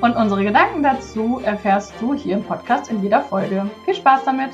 Und 0.00 0.14
unsere 0.14 0.44
Gedanken 0.44 0.84
dazu 0.84 1.40
erfährst 1.42 1.92
du 2.00 2.14
hier 2.14 2.36
im 2.36 2.44
Podcast 2.44 2.88
in 2.88 3.02
jeder 3.02 3.20
Folge. 3.20 3.68
Viel 3.84 3.96
Spaß 3.96 4.24
damit! 4.24 4.50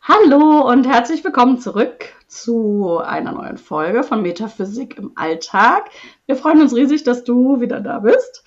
Hallo 0.00 0.66
und 0.66 0.86
herzlich 0.86 1.22
willkommen 1.22 1.58
zurück 1.58 2.06
zu 2.26 3.00
einer 3.04 3.32
neuen 3.32 3.58
Folge 3.58 4.02
von 4.02 4.22
Metaphysik 4.22 4.96
im 4.96 5.12
Alltag. 5.14 5.90
Wir 6.24 6.36
freuen 6.36 6.62
uns 6.62 6.74
riesig, 6.74 7.04
dass 7.04 7.24
du 7.24 7.60
wieder 7.60 7.80
da 7.80 7.98
bist. 7.98 8.44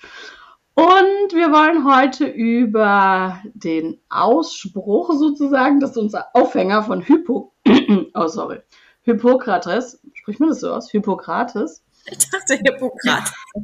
Und 0.74 1.32
wir 1.32 1.52
wollen 1.52 1.84
heute 1.84 2.26
über 2.26 3.40
den 3.54 4.00
Ausspruch 4.08 5.12
sozusagen, 5.12 5.78
das 5.78 5.90
ist 5.90 5.98
unser 5.98 6.26
Aufhänger 6.34 6.82
von 6.82 7.02
Hypo, 7.02 7.54
oh 8.14 8.26
sorry, 8.26 8.58
Hippokrates, 9.02 10.00
spricht 10.14 10.40
man 10.40 10.48
das 10.48 10.60
so 10.60 10.72
aus? 10.72 10.90
Hippokrates? 10.90 11.82
Ich 12.06 12.18
dachte 12.30 12.54
Hippokrates. 12.54 13.32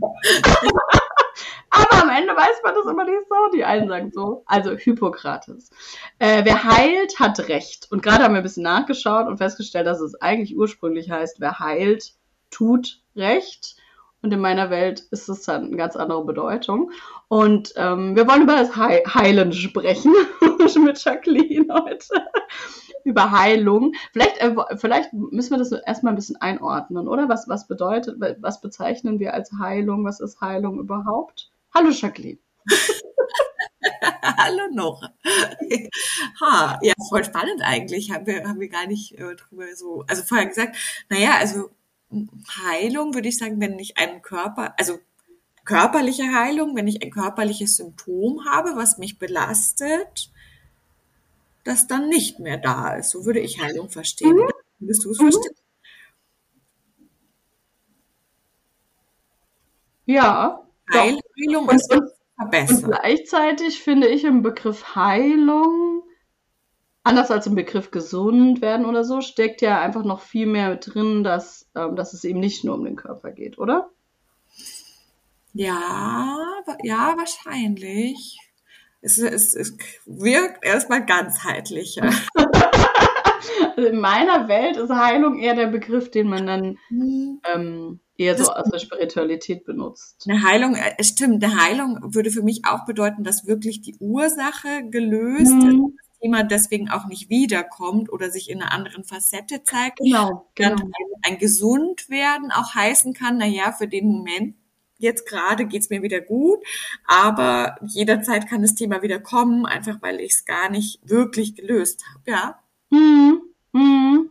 Aber 1.71 2.03
am 2.03 2.09
Ende 2.09 2.35
weiß 2.35 2.61
man 2.65 2.75
das 2.75 2.87
immer 2.87 3.05
nicht 3.05 3.29
so. 3.29 3.37
Die 3.55 3.65
einen 3.65 3.89
sagen 3.89 4.11
so. 4.13 4.43
Also 4.47 4.77
Hippokrates. 4.77 5.71
Äh, 6.19 6.45
wer 6.45 6.65
heilt, 6.65 7.19
hat 7.19 7.49
Recht. 7.49 7.89
Und 7.91 8.03
gerade 8.03 8.25
haben 8.25 8.35
wir 8.35 8.41
ein 8.41 8.43
bisschen 8.43 8.63
nachgeschaut 8.63 9.27
und 9.27 9.39
festgestellt, 9.39 9.87
dass 9.87 10.01
es 10.01 10.21
eigentlich 10.21 10.57
ursprünglich 10.57 11.11
heißt, 11.11 11.41
wer 11.41 11.59
heilt, 11.59 12.15
tut 12.51 13.03
Recht. 13.15 13.77
Und 14.23 14.33
in 14.33 14.41
meiner 14.41 14.71
Welt 14.71 15.01
ist 15.11 15.29
es 15.29 15.43
dann 15.43 15.67
eine 15.67 15.77
ganz 15.77 15.95
andere 15.95 16.25
Bedeutung. 16.25 16.91
Und 17.29 17.73
ähm, 17.77 18.17
wir 18.17 18.27
wollen 18.27 18.43
über 18.43 18.57
das 18.57 18.75
Heilen 18.75 19.53
sprechen 19.53 20.15
mit 20.85 21.05
Jacqueline 21.05 21.73
heute 21.73 22.07
über 23.09 23.31
Heilung. 23.33 23.95
Vielleicht, 24.13 24.39
äh, 24.39 24.55
vielleicht 24.77 25.13
müssen 25.13 25.51
wir 25.51 25.59
das 25.59 25.73
erstmal 25.73 26.13
ein 26.13 26.17
bisschen 26.17 26.37
einordnen, 26.37 27.09
oder? 27.09 27.29
Was, 27.29 27.49
was 27.49 27.67
bedeutet, 27.67 28.17
was 28.41 28.61
bezeichnen 28.61 29.19
wir 29.19 29.35
als 29.35 29.51
Heilung? 29.59 30.05
Was 30.05 30.21
ist 30.21 30.41
Heilung 30.41 30.79
überhaupt? 30.79 31.51
Hallo 31.75 31.91
Jacqueline. 31.91 32.39
Hallo 34.23 34.63
Nora. 34.71 35.13
ha, 36.41 36.79
ja, 36.83 36.93
voll 37.09 37.25
spannend 37.25 37.63
eigentlich. 37.63 38.11
Haben 38.11 38.27
wir, 38.27 38.47
haben 38.47 38.61
wir 38.61 38.69
gar 38.69 38.87
nicht 38.87 39.19
äh, 39.19 39.35
drüber 39.35 39.65
so, 39.75 40.05
also 40.07 40.23
vorher 40.23 40.47
gesagt, 40.47 40.77
naja, 41.09 41.37
also 41.39 41.71
Heilung 42.65 43.15
würde 43.15 43.29
ich 43.29 43.39
sagen, 43.39 43.61
wenn 43.61 43.79
ich 43.79 43.97
einen 43.97 44.23
Körper, 44.23 44.75
also 44.79 44.99
körperliche 45.65 46.33
Heilung, 46.35 46.77
wenn 46.77 46.89
ich 46.89 47.03
ein 47.03 47.11
körperliches 47.11 47.77
Symptom 47.77 48.45
habe, 48.47 48.77
was 48.77 48.99
mich 48.99 49.19
belastet, 49.19 50.31
das 51.69 51.87
dann 51.87 52.09
nicht 52.09 52.39
mehr 52.39 52.57
da 52.57 52.95
ist. 52.95 53.11
So 53.11 53.27
würde 53.27 53.41
ich 53.41 53.61
Heilung 53.61 53.91
verstehen. 53.91 54.37
Mhm. 54.37 54.51
Bist 54.79 55.05
du 55.05 55.11
es 55.11 55.19
mhm. 55.19 55.31
verstehen? 55.31 55.55
Ja. 60.07 60.67
Heil 60.93 61.21
Heilung 61.39 61.69
ist 61.69 61.95
verbessern. 62.37 62.85
Und 62.85 62.91
gleichzeitig 62.93 63.83
finde 63.83 64.09
ich 64.09 64.25
im 64.25 64.43
Begriff 64.43 64.95
Heilung, 64.95 66.03
anders 67.03 67.31
als 67.31 67.47
im 67.47 67.55
Begriff 67.55 67.91
gesund 67.91 68.63
werden 68.63 68.87
oder 68.87 69.05
so, 69.05 69.21
steckt 69.21 69.61
ja 69.61 69.81
einfach 69.83 70.05
noch 70.05 70.23
viel 70.23 70.47
mehr 70.47 70.77
drin, 70.77 71.25
dass, 71.25 71.69
ähm, 71.75 71.95
dass 71.95 72.15
es 72.15 72.25
eben 72.25 72.41
nicht 72.41 72.65
nur 72.65 72.77
um 72.77 72.85
den 72.85 72.97
Körper 72.97 73.31
geht, 73.33 73.59
oder? 73.59 73.91
Ja, 75.53 76.63
ja, 76.83 77.15
wahrscheinlich 77.19 78.39
es, 79.01 79.19
es, 79.19 79.55
es 79.55 79.77
wirkt 80.07 80.65
erstmal 80.65 81.05
ganzheitlicher. 81.05 82.11
Also 83.77 83.91
in 83.91 84.01
meiner 84.01 84.49
Welt 84.49 84.77
ist 84.77 84.91
Heilung 84.91 85.39
eher 85.39 85.55
der 85.55 85.69
Begriff, 85.69 86.11
den 86.11 86.29
man 86.29 86.47
dann 86.47 86.79
mhm. 86.91 87.41
ähm, 87.55 88.01
eher 88.17 88.37
so 88.37 88.51
aus 88.51 88.69
der 88.71 88.81
Spiritualität 88.81 89.65
benutzt. 89.65 90.27
Eine 90.29 90.43
Heilung, 90.43 90.75
äh, 90.75 91.03
stimmt, 91.05 91.43
eine 91.45 91.63
Heilung 91.63 91.99
würde 92.03 92.33
für 92.33 92.43
mich 92.43 92.63
auch 92.67 92.85
bedeuten, 92.85 93.23
dass 93.23 93.47
wirklich 93.47 93.81
die 93.81 93.97
Ursache 94.01 94.89
gelöst 94.91 95.53
mhm. 95.53 95.69
ist, 95.69 95.97
das 95.97 96.19
Thema 96.21 96.43
deswegen 96.43 96.91
auch 96.91 97.07
nicht 97.07 97.31
wiederkommt 97.31 98.11
oder 98.13 98.31
sich 98.31 98.51
in 98.51 98.61
einer 98.61 98.73
anderen 98.73 99.05
Facette 99.05 99.63
zeigt. 99.63 99.99
Genau. 99.99 100.51
Dann 100.57 100.77
genau. 100.77 100.83
Ein, 100.83 101.33
ein 101.33 101.39
Gesundwerden 101.39 102.51
auch 102.51 102.75
heißen 102.75 103.15
kann, 103.15 103.39
naja, 103.39 103.71
für 103.71 103.87
den 103.87 104.09
Moment 104.09 104.57
jetzt 104.99 105.27
gerade 105.27 105.67
geht's 105.67 105.91
mir 105.91 106.03
wieder 106.03 106.21
gut, 106.21 106.59
aber 107.07 107.77
jederzeit 107.87 108.49
kann 108.49 108.63
das 108.63 108.75
Thema 108.75 109.03
wieder 109.03 109.19
kommen, 109.19 109.67
einfach 109.67 110.03
weil 110.03 110.21
ich 110.21 110.33
es 110.33 110.45
gar 110.45 110.71
nicht 110.71 111.01
wirklich 111.09 111.55
gelöst 111.55 112.05
habe, 112.13 112.31
ja. 112.31 112.59
Mhm. 112.91 113.43
Mhm. 113.73 114.31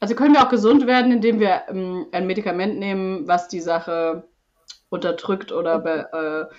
Also 0.00 0.14
können 0.14 0.34
wir 0.34 0.44
auch 0.44 0.50
gesund 0.50 0.86
werden, 0.86 1.12
indem 1.12 1.40
wir 1.40 1.62
ähm, 1.68 2.06
ein 2.12 2.26
Medikament 2.26 2.78
nehmen, 2.78 3.26
was 3.26 3.48
die 3.48 3.60
Sache 3.60 4.28
unterdrückt 4.90 5.52
oder, 5.52 5.78
be, 5.80 6.48
äh, 6.50 6.54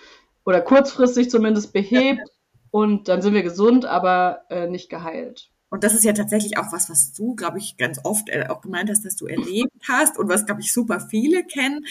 oder 0.45 0.61
kurzfristig 0.61 1.29
zumindest 1.29 1.73
behebt 1.73 2.29
und 2.72 3.07
dann 3.07 3.22
sind 3.22 3.33
wir 3.33 3.44
gesund, 3.44 3.85
aber 3.85 4.41
äh, 4.49 4.67
nicht 4.67 4.89
geheilt. 4.89 5.49
Und 5.69 5.83
das 5.83 5.94
ist 5.94 6.03
ja 6.03 6.13
tatsächlich 6.13 6.57
auch 6.57 6.72
was, 6.72 6.89
was 6.89 7.13
du, 7.13 7.35
glaube 7.35 7.59
ich, 7.59 7.78
ganz 7.78 7.99
oft 8.03 8.28
äh, 8.29 8.47
auch 8.49 8.61
gemeint 8.61 8.89
hast, 8.89 9.05
dass 9.05 9.16
du 9.16 9.28
erlebt 9.28 9.72
hast 9.88 10.17
und 10.17 10.28
was, 10.28 10.45
glaube 10.45 10.61
ich, 10.61 10.73
super 10.73 10.99
viele 10.99 11.44
kennen, 11.44 11.85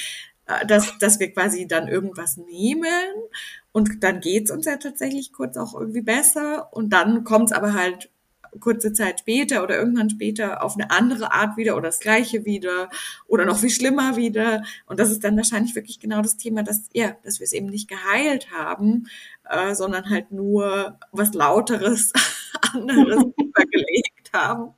dass, 0.66 0.98
dass 0.98 1.20
wir 1.20 1.32
quasi 1.32 1.66
dann 1.66 1.88
irgendwas 1.88 2.36
nehmen 2.36 3.12
und 3.72 4.02
dann 4.02 4.20
geht's 4.20 4.50
uns 4.50 4.66
ja 4.66 4.76
tatsächlich 4.76 5.32
kurz 5.32 5.56
auch 5.56 5.74
irgendwie 5.74 6.02
besser 6.02 6.68
und 6.72 6.90
dann 6.90 7.24
kommt's 7.24 7.52
aber 7.52 7.74
halt 7.74 8.10
kurze 8.60 8.92
Zeit 8.92 9.20
später 9.20 9.62
oder 9.62 9.78
irgendwann 9.78 10.10
später 10.10 10.62
auf 10.62 10.74
eine 10.74 10.90
andere 10.90 11.32
Art 11.32 11.56
wieder 11.56 11.76
oder 11.76 11.88
das 11.88 12.00
gleiche 12.00 12.44
wieder 12.44 12.88
oder 13.26 13.44
noch 13.44 13.58
viel 13.58 13.70
schlimmer 13.70 14.16
wieder. 14.16 14.62
Und 14.86 14.98
das 15.00 15.10
ist 15.10 15.22
dann 15.24 15.36
wahrscheinlich 15.36 15.74
wirklich 15.74 16.00
genau 16.00 16.22
das 16.22 16.36
Thema, 16.36 16.62
dass, 16.62 16.88
ja, 16.92 17.16
dass 17.24 17.40
wir 17.40 17.44
es 17.44 17.52
eben 17.52 17.66
nicht 17.66 17.88
geheilt 17.88 18.50
haben, 18.50 19.08
äh, 19.48 19.74
sondern 19.74 20.08
halt 20.10 20.32
nur 20.32 20.98
was 21.12 21.34
Lauteres, 21.34 22.12
anderes 22.72 23.24
übergelegt 23.36 24.32
haben 24.32 24.74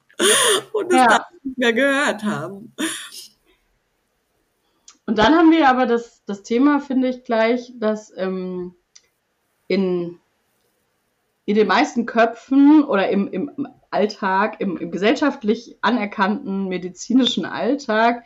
und 0.72 0.90
es 0.90 0.96
ja. 0.96 1.06
dann 1.06 1.22
nicht 1.42 1.58
mehr 1.58 1.72
gehört 1.72 2.24
haben. 2.24 2.72
Und 5.10 5.18
dann 5.18 5.34
haben 5.34 5.50
wir 5.50 5.68
aber 5.68 5.86
das, 5.86 6.22
das 6.24 6.44
Thema, 6.44 6.78
finde 6.78 7.08
ich 7.08 7.24
gleich, 7.24 7.72
dass 7.74 8.16
ähm, 8.16 8.76
in, 9.66 10.20
in 11.46 11.56
den 11.56 11.66
meisten 11.66 12.06
Köpfen 12.06 12.84
oder 12.84 13.08
im, 13.08 13.26
im 13.26 13.66
Alltag, 13.90 14.60
im, 14.60 14.76
im 14.76 14.92
gesellschaftlich 14.92 15.78
anerkannten 15.80 16.68
medizinischen 16.68 17.44
Alltag, 17.44 18.24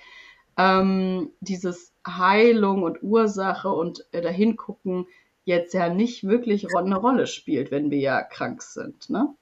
ähm, 0.59 1.31
dieses 1.41 1.95
Heilung 2.06 2.83
und 2.83 3.03
Ursache 3.03 3.71
und 3.71 4.05
äh, 4.12 4.21
dahingucken 4.21 5.06
jetzt 5.47 5.72
ja 5.72 5.89
nicht 5.89 6.25
wirklich 6.25 6.66
eine 6.77 6.97
Rolle 6.97 7.27
spielt, 7.27 7.71
wenn 7.71 7.91
wir 7.91 8.01
ja 8.01 8.21
krank 8.22 8.61
sind. 8.61 9.09
Ne? 9.09 9.34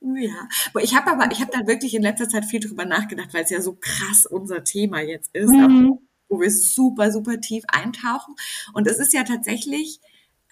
Ja, 0.00 0.48
ich 0.82 0.96
habe 0.96 1.12
aber, 1.12 1.30
ich 1.30 1.40
habe 1.40 1.52
da 1.52 1.68
wirklich 1.68 1.94
in 1.94 2.02
letzter 2.02 2.28
Zeit 2.28 2.44
viel 2.44 2.58
drüber 2.58 2.84
nachgedacht, 2.84 3.32
weil 3.32 3.44
es 3.44 3.50
ja 3.50 3.60
so 3.60 3.78
krass 3.80 4.26
unser 4.26 4.64
Thema 4.64 5.00
jetzt 5.00 5.32
ist. 5.36 5.50
Mhm 5.50 6.00
wo 6.34 6.40
wir 6.40 6.50
super, 6.50 7.12
super 7.12 7.40
tief 7.40 7.64
eintauchen. 7.68 8.34
Und 8.72 8.86
es 8.86 8.98
ist 8.98 9.12
ja 9.12 9.24
tatsächlich, 9.24 10.00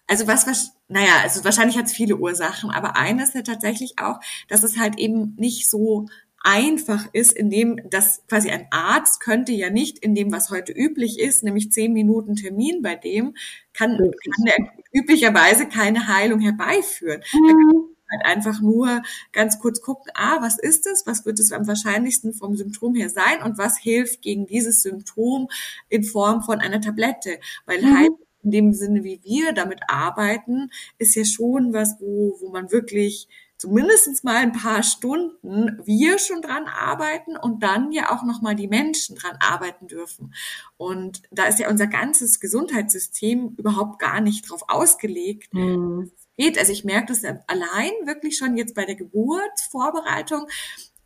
also 0.07 0.27
was, 0.27 0.47
was 0.47 0.73
naja, 0.89 1.21
also 1.23 1.45
wahrscheinlich 1.45 1.79
hat 1.79 1.87
es 1.87 1.93
viele 1.93 2.17
Ursachen, 2.17 2.71
aber 2.71 2.97
eine 2.97 3.23
ist 3.23 3.35
ja 3.35 3.43
tatsächlich 3.43 3.99
auch, 3.99 4.21
dass 4.49 4.63
es 4.63 4.79
halt 4.79 4.99
eben 4.99 5.35
nicht 5.37 5.69
so 5.69 6.07
einfach 6.45 7.07
ist, 7.13 7.33
in 7.33 7.51
dem 7.51 7.81
das 7.89 8.23
quasi 8.29 8.51
ein 8.51 8.67
Arzt 8.71 9.21
könnte 9.21 9.53
ja 9.53 9.71
nicht 9.71 9.99
in 10.01 10.15
dem, 10.15 10.33
was 10.33 10.51
heute 10.51 10.73
üblich 10.73 11.19
ist, 11.19 11.45
nämlich 11.45 11.71
zehn 11.71 11.93
Minuten 11.93 12.35
Termin 12.35 12.83
bei 12.83 12.97
dem, 12.97 13.35
kann, 13.73 13.97
kann 13.97 14.45
der 14.45 14.57
üblicherweise 14.93 15.67
keine 15.67 16.09
Heilung 16.09 16.41
herbeiführen. 16.41 17.23
Mhm 17.33 17.92
halt 18.13 18.27
einfach 18.27 18.61
nur 18.61 19.03
ganz 19.33 19.59
kurz 19.59 19.81
gucken, 19.81 20.13
ah, 20.15 20.39
was 20.41 20.59
ist 20.59 20.87
es, 20.87 21.07
was 21.07 21.25
wird 21.25 21.39
es 21.39 21.53
am 21.53 21.67
wahrscheinlichsten 21.67 22.35
vom 22.35 22.57
Symptom 22.57 22.95
her 22.95 23.11
sein 23.11 23.43
und 23.43 23.59
was 23.59 23.79
hilft 23.79 24.23
gegen 24.23 24.47
dieses 24.47 24.83
Symptom 24.83 25.49
in 25.89 26.05
Form 26.05 26.43
von 26.43 26.61
einer 26.61 26.81
Tablette. 26.81 27.39
Weil 27.67 27.83
mhm. 27.83 27.99
halt 27.99 28.13
in 28.45 28.51
dem 28.51 28.73
Sinne, 28.73 29.05
wie 29.05 29.21
wir 29.23 29.53
damit 29.53 29.81
arbeiten, 29.89 30.71
ist 30.99 31.15
ja 31.15 31.25
schon 31.25 31.73
was, 31.73 31.97
wo, 32.01 32.37
wo 32.41 32.51
man 32.51 32.71
wirklich 32.73 33.29
zumindest 33.63 34.25
mal 34.25 34.39
ein 34.39 34.53
paar 34.53 34.83
Stunden 34.83 35.79
wir 35.85 36.19
schon 36.19 36.43
dran 36.43 36.65
arbeiten 36.67 37.37
und 37.37 37.63
dann 37.63 37.93
ja 37.93 38.11
auch 38.11 38.25
nochmal 38.25 38.57
die 38.57 38.67
Menschen 38.67 39.15
dran 39.15 39.37
arbeiten 39.39 39.87
dürfen. 39.87 40.35
Und 40.77 41.23
da 41.31 41.45
ist 41.45 41.61
ja 41.61 41.71
unser 41.71 41.87
ganzes 41.87 42.41
Gesundheitssystem 42.41 43.55
überhaupt 43.57 44.01
gar 44.01 44.21
nicht 44.21 44.51
drauf 44.51 44.65
ausgelegt. 44.67 45.55
Mhm. 45.55 46.11
Geht. 46.37 46.59
Also 46.59 46.73
ich 46.73 46.85
merke 46.85 47.09
das 47.09 47.25
allein 47.25 47.91
wirklich 48.05 48.37
schon 48.37 48.57
jetzt 48.57 48.75
bei 48.75 48.85
der 48.85 48.97
Geburtsvorbereitung. 48.97 50.47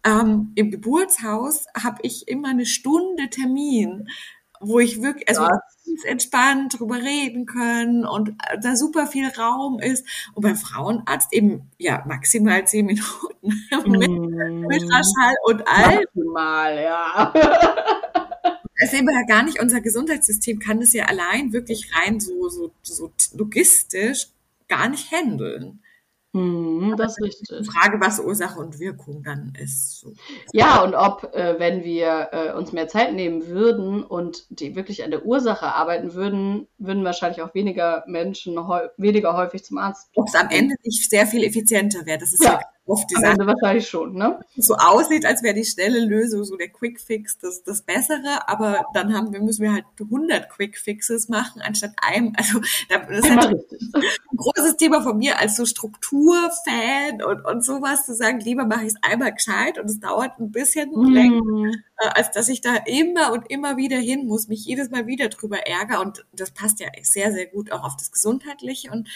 Ähm, 0.05 0.52
Im 0.55 0.70
Geburtshaus 0.70 1.67
habe 1.76 1.99
ich 2.02 2.28
immer 2.28 2.50
eine 2.50 2.67
Stunde 2.67 3.28
Termin 3.28 4.08
wo 4.61 4.78
ich 4.78 5.02
wirklich, 5.02 5.28
also 5.28 5.43
ganz 5.43 6.05
entspannt 6.05 6.78
drüber 6.78 6.96
reden 6.96 7.46
können 7.46 8.06
und 8.06 8.34
da 8.61 8.76
super 8.76 9.06
viel 9.06 9.28
Raum 9.28 9.78
ist. 9.78 10.06
Und 10.34 10.43
beim 10.43 10.56
Frauenarzt 10.56 11.32
eben, 11.32 11.70
ja, 11.78 12.05
maximal 12.06 12.67
zehn 12.67 12.87
Minuten 12.87 13.37
mit 13.87 14.08
mm. 14.08 14.64
Ultraschall 14.64 15.34
und 15.44 15.62
all. 15.67 15.96
Maximal, 15.96 16.82
ja. 16.82 17.34
Es 18.78 18.93
ist 18.93 18.99
eben 18.99 19.08
ja 19.08 19.23
gar 19.26 19.43
nicht, 19.43 19.61
unser 19.61 19.81
Gesundheitssystem 19.81 20.58
kann 20.58 20.81
das 20.81 20.93
ja 20.93 21.06
allein 21.06 21.52
wirklich 21.52 21.90
rein 21.96 22.20
so, 22.20 22.49
so, 22.49 22.73
so 22.82 23.11
logistisch 23.34 24.28
gar 24.68 24.88
nicht 24.88 25.10
handeln. 25.12 25.82
Mhm, 26.32 26.96
das 26.98 27.12
ist 27.12 27.24
richtig. 27.24 27.58
Die 27.60 27.64
Frage, 27.64 27.98
was 27.98 28.20
Ursache 28.20 28.60
und 28.60 28.78
Wirkung 28.78 29.22
dann 29.22 29.54
ist. 29.58 30.00
So. 30.00 30.12
Ja, 30.52 30.82
und 30.82 30.94
ob, 30.94 31.34
äh, 31.34 31.58
wenn 31.58 31.82
wir 31.82 32.28
äh, 32.32 32.52
uns 32.52 32.72
mehr 32.72 32.88
Zeit 32.88 33.14
nehmen 33.14 33.46
würden 33.46 34.02
und 34.04 34.44
die 34.50 34.76
wirklich 34.76 35.02
an 35.02 35.10
der 35.10 35.24
Ursache 35.24 35.66
arbeiten 35.66 36.12
würden, 36.12 36.68
würden 36.76 37.04
wahrscheinlich 37.04 37.40
auch 37.40 37.54
weniger 37.54 38.04
Menschen 38.06 38.56
weniger 38.98 39.34
häufig 39.34 39.64
zum 39.64 39.78
Arzt. 39.78 40.10
Ob 40.14 40.28
es 40.28 40.34
am 40.34 40.50
Ende 40.50 40.74
nicht 40.82 41.08
sehr 41.08 41.26
viel 41.26 41.42
effizienter 41.42 42.04
wäre, 42.04 42.18
das 42.18 42.34
ist 42.34 42.44
ja, 42.44 42.52
ja 42.52 42.60
oft 42.86 43.10
die 43.10 43.22
Ende 43.22 43.46
wahrscheinlich 43.46 43.88
schon, 43.88 44.14
ne? 44.14 44.40
So 44.56 44.76
aussieht, 44.76 45.26
als 45.26 45.42
wäre 45.42 45.54
die 45.54 45.64
schnelle 45.64 46.04
Lösung, 46.04 46.44
so 46.44 46.56
der 46.56 46.68
Quick 46.68 47.00
Fix, 47.00 47.38
das, 47.38 47.62
das 47.64 47.82
Bessere, 47.82 48.48
aber 48.48 48.86
dann 48.94 49.12
haben 49.12 49.32
wir, 49.32 49.40
müssen 49.40 49.62
wir 49.62 49.72
halt 49.72 49.84
100 50.00 50.48
Quick 50.50 50.78
Fixes 50.78 51.28
machen, 51.28 51.60
anstatt 51.62 51.92
einem, 52.02 52.32
also, 52.36 52.60
das 52.88 53.18
ist 53.18 53.30
halt 53.30 53.54
ein 53.92 54.36
großes 54.36 54.76
Thema 54.76 55.02
von 55.02 55.18
mir 55.18 55.38
als 55.38 55.56
so 55.56 55.66
Strukturfan 55.66 57.22
und, 57.26 57.44
und 57.44 57.64
sowas 57.64 58.06
zu 58.06 58.14
sagen, 58.14 58.40
lieber 58.40 58.64
mache 58.66 58.82
ich 58.82 58.92
es 58.92 59.02
einmal 59.02 59.32
gescheit 59.32 59.78
und 59.78 59.86
es 59.86 60.00
dauert 60.00 60.38
ein 60.38 60.52
bisschen 60.52 60.90
mm. 60.90 61.12
länger, 61.12 61.72
äh, 61.98 62.08
als 62.14 62.30
dass 62.30 62.48
ich 62.48 62.60
da 62.60 62.76
immer 62.86 63.32
und 63.32 63.50
immer 63.50 63.76
wieder 63.76 63.98
hin 63.98 64.26
muss, 64.26 64.48
mich 64.48 64.64
jedes 64.64 64.90
Mal 64.90 65.06
wieder 65.06 65.28
drüber 65.28 65.66
ärgere. 65.66 66.00
Und 66.00 66.24
das 66.32 66.50
passt 66.52 66.80
ja 66.80 66.88
sehr, 67.02 67.32
sehr 67.32 67.46
gut 67.46 67.72
auch 67.72 67.84
auf 67.84 67.96
das 67.96 68.12
Gesundheitliche. 68.12 68.90
Und 68.90 69.08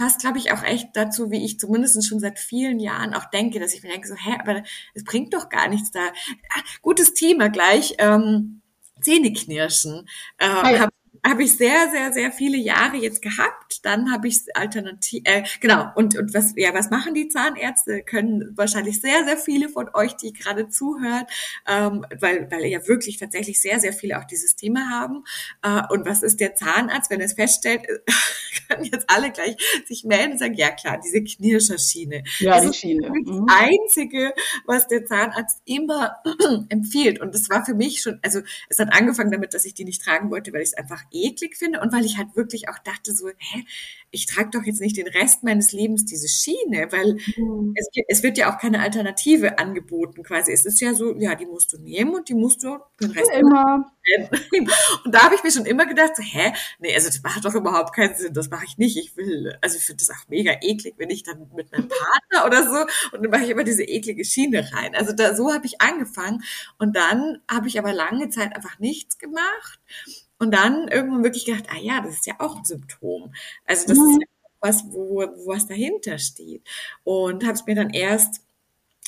passt, 0.00 0.20
glaube 0.20 0.38
ich, 0.38 0.50
auch 0.50 0.62
echt 0.62 0.88
dazu, 0.94 1.30
wie 1.30 1.44
ich 1.44 1.60
zumindest 1.60 2.08
schon 2.08 2.20
seit 2.20 2.38
vielen 2.38 2.80
Jahren 2.80 3.12
auch 3.12 3.26
denke, 3.26 3.60
dass 3.60 3.74
ich 3.74 3.82
mir 3.82 3.90
denke, 3.90 4.08
so, 4.08 4.14
hä, 4.14 4.38
aber 4.40 4.62
es 4.94 5.04
bringt 5.04 5.34
doch 5.34 5.50
gar 5.50 5.68
nichts 5.68 5.90
da. 5.90 6.00
Ah, 6.00 6.62
gutes 6.80 7.12
Thema 7.12 7.50
gleich. 7.50 7.96
Ähm, 7.98 8.62
Zähneknirschen. 9.02 10.08
Äh, 10.38 10.74
ja 10.74 10.88
habe 11.26 11.42
ich 11.42 11.56
sehr, 11.56 11.90
sehr, 11.90 12.12
sehr 12.12 12.32
viele 12.32 12.56
Jahre 12.56 12.96
jetzt 12.96 13.22
gehabt. 13.22 13.84
Dann 13.84 14.12
habe 14.12 14.28
ich 14.28 14.38
alternativ, 14.54 15.22
äh, 15.24 15.42
genau. 15.60 15.90
Und 15.94 16.16
und 16.16 16.34
was, 16.34 16.54
ja, 16.56 16.72
was 16.74 16.90
machen 16.90 17.14
die 17.14 17.28
Zahnärzte? 17.28 18.02
Können 18.02 18.52
wahrscheinlich 18.56 19.00
sehr, 19.00 19.24
sehr 19.24 19.36
viele 19.36 19.68
von 19.68 19.90
euch, 19.94 20.16
die 20.16 20.32
gerade 20.32 20.68
zuhören, 20.68 21.26
ähm, 21.66 22.06
weil 22.20 22.50
weil 22.50 22.66
ja 22.66 22.86
wirklich 22.88 23.18
tatsächlich 23.18 23.60
sehr, 23.60 23.80
sehr 23.80 23.92
viele 23.92 24.18
auch 24.18 24.24
dieses 24.24 24.56
Thema 24.56 24.90
haben. 24.90 25.24
Äh, 25.62 25.82
und 25.92 26.06
was 26.06 26.22
ist 26.22 26.40
der 26.40 26.54
Zahnarzt, 26.54 27.10
wenn 27.10 27.20
er 27.20 27.26
es 27.26 27.34
feststellt? 27.34 27.82
können 28.70 28.84
jetzt 28.84 29.08
alle 29.08 29.30
gleich 29.30 29.56
sich 29.86 30.04
melden 30.04 30.32
und 30.32 30.38
sagen, 30.38 30.54
ja 30.54 30.70
klar, 30.70 30.98
diese 31.02 31.22
Knirscherschiene. 31.22 32.24
Ja, 32.38 32.56
das 32.56 32.70
die 32.70 32.76
Schiene. 32.76 33.08
Das 33.08 33.34
mhm. 33.34 33.46
Einzige, 33.48 34.34
was 34.64 34.86
der 34.88 35.04
Zahnarzt 35.04 35.62
immer 35.64 36.16
empfiehlt. 36.68 37.20
Und 37.20 37.34
das 37.34 37.50
war 37.50 37.64
für 37.64 37.74
mich 37.74 38.02
schon, 38.02 38.18
also 38.22 38.40
es 38.68 38.78
hat 38.78 38.92
angefangen 38.92 39.30
damit, 39.30 39.54
dass 39.54 39.64
ich 39.64 39.74
die 39.74 39.84
nicht 39.84 40.02
tragen 40.02 40.30
wollte, 40.30 40.52
weil 40.52 40.62
ich 40.62 40.68
es 40.68 40.74
einfach 40.74 41.02
eklig 41.10 41.56
finde 41.56 41.80
und 41.80 41.92
weil 41.92 42.04
ich 42.04 42.18
halt 42.18 42.36
wirklich 42.36 42.68
auch 42.68 42.78
dachte 42.78 43.14
so, 43.14 43.28
hä, 43.28 43.64
ich 44.12 44.26
trage 44.26 44.50
doch 44.52 44.64
jetzt 44.64 44.80
nicht 44.80 44.96
den 44.96 45.06
Rest 45.06 45.44
meines 45.44 45.72
Lebens 45.72 46.04
diese 46.04 46.28
Schiene, 46.28 46.88
weil 46.90 47.14
mhm. 47.36 47.74
es, 47.76 47.88
es, 48.08 48.22
wird 48.22 48.38
ja 48.38 48.52
auch 48.52 48.58
keine 48.58 48.80
Alternative 48.80 49.58
angeboten 49.58 50.22
quasi. 50.22 50.52
Es 50.52 50.64
ist 50.64 50.80
ja 50.80 50.94
so, 50.94 51.16
ja, 51.16 51.34
die 51.34 51.46
musst 51.46 51.72
du 51.72 51.78
nehmen 51.78 52.14
und 52.14 52.28
die 52.28 52.34
musst 52.34 52.62
du 52.64 52.78
den 53.00 53.10
Rest 53.12 53.30
immer. 53.38 53.92
Und 55.04 55.14
da 55.14 55.22
habe 55.22 55.34
ich 55.36 55.44
mir 55.44 55.52
schon 55.52 55.66
immer 55.66 55.86
gedacht, 55.86 56.16
so, 56.16 56.22
hä, 56.22 56.52
nee, 56.80 56.92
also 56.94 57.08
das 57.08 57.22
macht 57.22 57.44
doch 57.44 57.54
überhaupt 57.54 57.94
keinen 57.94 58.16
Sinn, 58.16 58.32
das 58.32 58.50
mache 58.50 58.64
ich 58.66 58.78
nicht. 58.78 58.96
Ich 58.96 59.16
will, 59.16 59.56
also 59.60 59.76
ich 59.76 59.84
finde 59.84 60.04
das 60.04 60.10
auch 60.10 60.28
mega 60.28 60.52
eklig, 60.62 60.94
wenn 60.96 61.10
ich 61.10 61.22
dann 61.22 61.48
mit 61.54 61.70
meinem 61.70 61.88
Partner 62.32 62.46
oder 62.46 62.64
so 62.64 63.16
und 63.16 63.22
dann 63.22 63.30
mache 63.30 63.44
ich 63.44 63.50
immer 63.50 63.62
diese 63.62 63.84
eklige 63.84 64.24
Schiene 64.24 64.68
rein. 64.72 64.94
Also 64.96 65.12
da 65.12 65.36
so 65.36 65.52
habe 65.52 65.66
ich 65.66 65.80
angefangen 65.80 66.42
und 66.78 66.96
dann 66.96 67.38
habe 67.48 67.68
ich 67.68 67.78
aber 67.78 67.92
lange 67.92 68.30
Zeit 68.30 68.56
einfach 68.56 68.78
nichts 68.78 69.18
gemacht 69.18 69.80
und 70.40 70.52
dann 70.52 70.88
irgendwann 70.88 71.22
wirklich 71.22 71.44
gedacht, 71.44 71.66
ah 71.70 71.78
ja, 71.78 72.00
das 72.00 72.14
ist 72.14 72.26
ja 72.26 72.34
auch 72.38 72.56
ein 72.56 72.64
Symptom. 72.64 73.32
Also 73.66 73.86
das 73.86 73.98
mhm. 73.98 74.10
ist 74.10 74.20
ja 74.22 74.26
was, 74.60 74.84
wo, 74.90 75.20
wo 75.20 75.48
was 75.48 75.66
dahinter 75.66 76.18
steht. 76.18 76.66
Und 77.04 77.44
habe 77.44 77.54
es 77.54 77.66
mir 77.66 77.74
dann 77.74 77.90
erst 77.90 78.42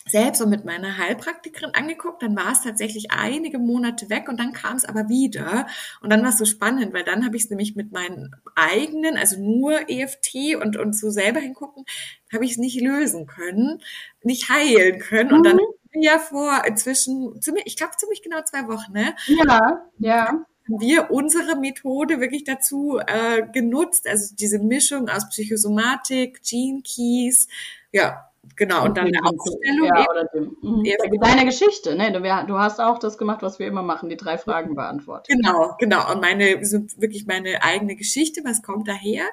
selbst 0.06 0.42
und 0.42 0.50
mit 0.50 0.64
meiner 0.64 0.98
Heilpraktikerin 0.98 1.74
angeguckt, 1.74 2.22
dann 2.22 2.36
war 2.36 2.52
es 2.52 2.62
tatsächlich 2.62 3.12
einige 3.12 3.58
Monate 3.58 4.10
weg 4.10 4.28
und 4.28 4.38
dann 4.40 4.52
kam 4.52 4.76
es 4.76 4.84
aber 4.84 5.08
wieder 5.08 5.66
und 6.00 6.10
dann 6.10 6.22
war 6.22 6.30
es 6.30 6.38
so 6.38 6.44
spannend, 6.44 6.92
weil 6.92 7.04
dann 7.04 7.24
habe 7.24 7.36
ich 7.36 7.44
es 7.44 7.50
nämlich 7.50 7.76
mit 7.76 7.92
meinen 7.92 8.34
eigenen, 8.56 9.16
also 9.16 9.40
nur 9.40 9.88
EFT 9.88 10.56
und, 10.60 10.76
und 10.76 10.96
so 10.96 11.10
selber 11.10 11.38
hingucken, 11.38 11.84
habe 12.32 12.44
ich 12.44 12.52
es 12.52 12.58
nicht 12.58 12.80
lösen 12.80 13.26
können, 13.26 13.80
nicht 14.22 14.48
heilen 14.48 14.98
können 14.98 15.30
mhm. 15.30 15.36
und 15.36 15.44
dann 15.44 15.56
mhm. 15.56 16.02
ja 16.02 16.18
vor 16.18 16.64
inzwischen, 16.66 17.38
ich 17.64 17.76
glaube 17.76 17.96
ziemlich 17.96 18.22
genau 18.22 18.42
zwei 18.42 18.66
Wochen, 18.66 18.92
ne? 18.92 19.14
Ja, 19.28 19.82
ja 19.98 20.46
wir 20.66 21.10
unsere 21.10 21.56
Methode 21.56 22.20
wirklich 22.20 22.44
dazu 22.44 22.98
äh, 22.98 23.42
genutzt, 23.52 24.06
also 24.08 24.34
diese 24.34 24.58
Mischung 24.58 25.08
aus 25.08 25.28
Psychosomatik, 25.28 26.42
Gene 26.42 26.82
Keys, 26.82 27.48
ja, 27.92 28.24
genau, 28.56 28.84
und 28.84 28.96
dann 28.96 29.06
eine 29.06 29.22
Aufstellung. 29.22 29.86
Ja, 29.86 30.06
oder 30.10 30.24
dem, 30.34 30.56
mhm. 30.62 30.84
deine 31.20 31.44
Geschichte, 31.44 31.94
ne? 31.94 32.10
Du, 32.12 32.20
du, 32.20 32.58
hast 32.58 32.80
auch 32.80 32.98
das 32.98 33.18
gemacht, 33.18 33.42
was 33.42 33.58
wir 33.58 33.66
immer 33.66 33.82
machen, 33.82 34.08
die 34.08 34.16
drei 34.16 34.38
Fragen 34.38 34.74
beantwortet. 34.74 35.28
Genau, 35.28 35.76
genau. 35.78 36.10
Und 36.10 36.20
meine, 36.20 36.64
so 36.64 36.78
wirklich 36.96 37.26
meine 37.26 37.62
eigene 37.62 37.96
Geschichte, 37.96 38.40
was 38.44 38.62
kommt 38.62 38.88
daher? 38.88 39.24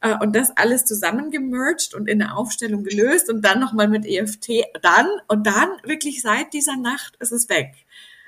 Äh, 0.00 0.16
und 0.20 0.34
das 0.34 0.56
alles 0.56 0.84
zusammengemerged 0.84 1.94
und 1.94 2.08
in 2.08 2.22
eine 2.22 2.36
Aufstellung 2.36 2.84
gelöst 2.84 3.30
und 3.30 3.44
dann 3.44 3.60
nochmal 3.60 3.88
mit 3.88 4.06
EFT 4.06 4.64
dann 4.82 5.06
und 5.28 5.46
dann 5.46 5.68
wirklich 5.84 6.22
seit 6.22 6.52
dieser 6.54 6.76
Nacht 6.76 7.16
ist 7.20 7.32
es 7.32 7.48
weg. 7.48 7.85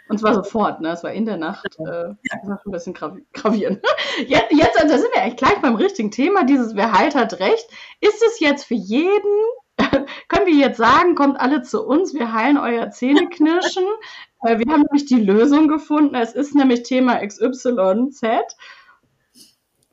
Und 0.08 0.18
zwar 0.18 0.34
sofort, 0.34 0.80
ne? 0.80 0.90
Es 0.90 1.02
war 1.02 1.12
in 1.12 1.26
der 1.26 1.36
Nacht. 1.36 1.78
Äh, 1.78 1.84
das 1.84 2.16
war 2.44 2.58
schon 2.62 2.70
ein 2.70 2.72
bisschen 2.72 2.94
gravierend. 2.94 3.84
Jetzt, 4.26 4.50
jetzt, 4.50 4.82
da 4.82 4.98
sind 4.98 5.14
wir 5.14 5.22
echt 5.22 5.36
gleich 5.36 5.60
beim 5.60 5.76
richtigen 5.76 6.10
Thema. 6.10 6.44
Dieses 6.44 6.74
Wer 6.74 6.92
halt 6.92 7.14
hat 7.14 7.38
recht. 7.38 7.68
Ist 8.00 8.22
es 8.22 8.40
jetzt 8.40 8.64
für 8.64 8.74
jeden, 8.74 9.44
können 10.28 10.46
wir 10.46 10.54
jetzt 10.54 10.78
sagen, 10.78 11.14
kommt 11.14 11.38
alle 11.38 11.62
zu 11.62 11.86
uns, 11.86 12.14
wir 12.14 12.32
heilen 12.32 12.58
euer 12.58 12.90
Zähneknirschen. 12.90 13.84
äh, 14.42 14.58
wir 14.58 14.72
haben 14.72 14.82
nämlich 14.82 15.06
die 15.06 15.20
Lösung 15.20 15.68
gefunden. 15.68 16.16
Es 16.16 16.32
ist 16.32 16.54
nämlich 16.54 16.82
Thema 16.82 17.24
XYZ. 17.24 18.22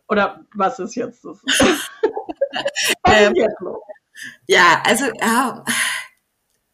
Oder 0.07 0.41
was 0.55 0.79
ist 0.79 0.95
jetzt 0.95 1.24
das? 1.25 1.39
was 1.43 1.62
ist 1.62 1.91
ähm, 3.05 3.34
jetzt 3.36 3.60
los? 3.60 3.81
Ja, 4.48 4.81
also 4.86 5.05
ja, 5.19 5.63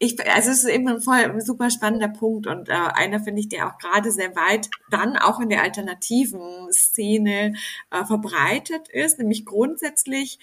ich, 0.02 0.18
also 0.28 0.50
es 0.50 0.64
ist 0.64 0.68
eben 0.68 0.88
ein 0.88 1.00
voll 1.00 1.14
ein 1.14 1.40
super 1.40 1.70
spannender 1.70 2.08
Punkt 2.08 2.48
und 2.48 2.68
äh, 2.68 2.72
einer 2.72 3.20
finde 3.20 3.40
ich, 3.40 3.48
der 3.48 3.68
auch 3.68 3.78
gerade 3.78 4.10
sehr 4.10 4.34
weit 4.34 4.68
dann 4.90 5.16
auch 5.16 5.38
in 5.38 5.48
der 5.48 5.62
alternativen 5.62 6.72
Szene 6.72 7.54
äh, 7.92 8.04
verbreitet 8.04 8.88
ist, 8.88 9.20
nämlich 9.20 9.46
grundsätzlich 9.46 10.40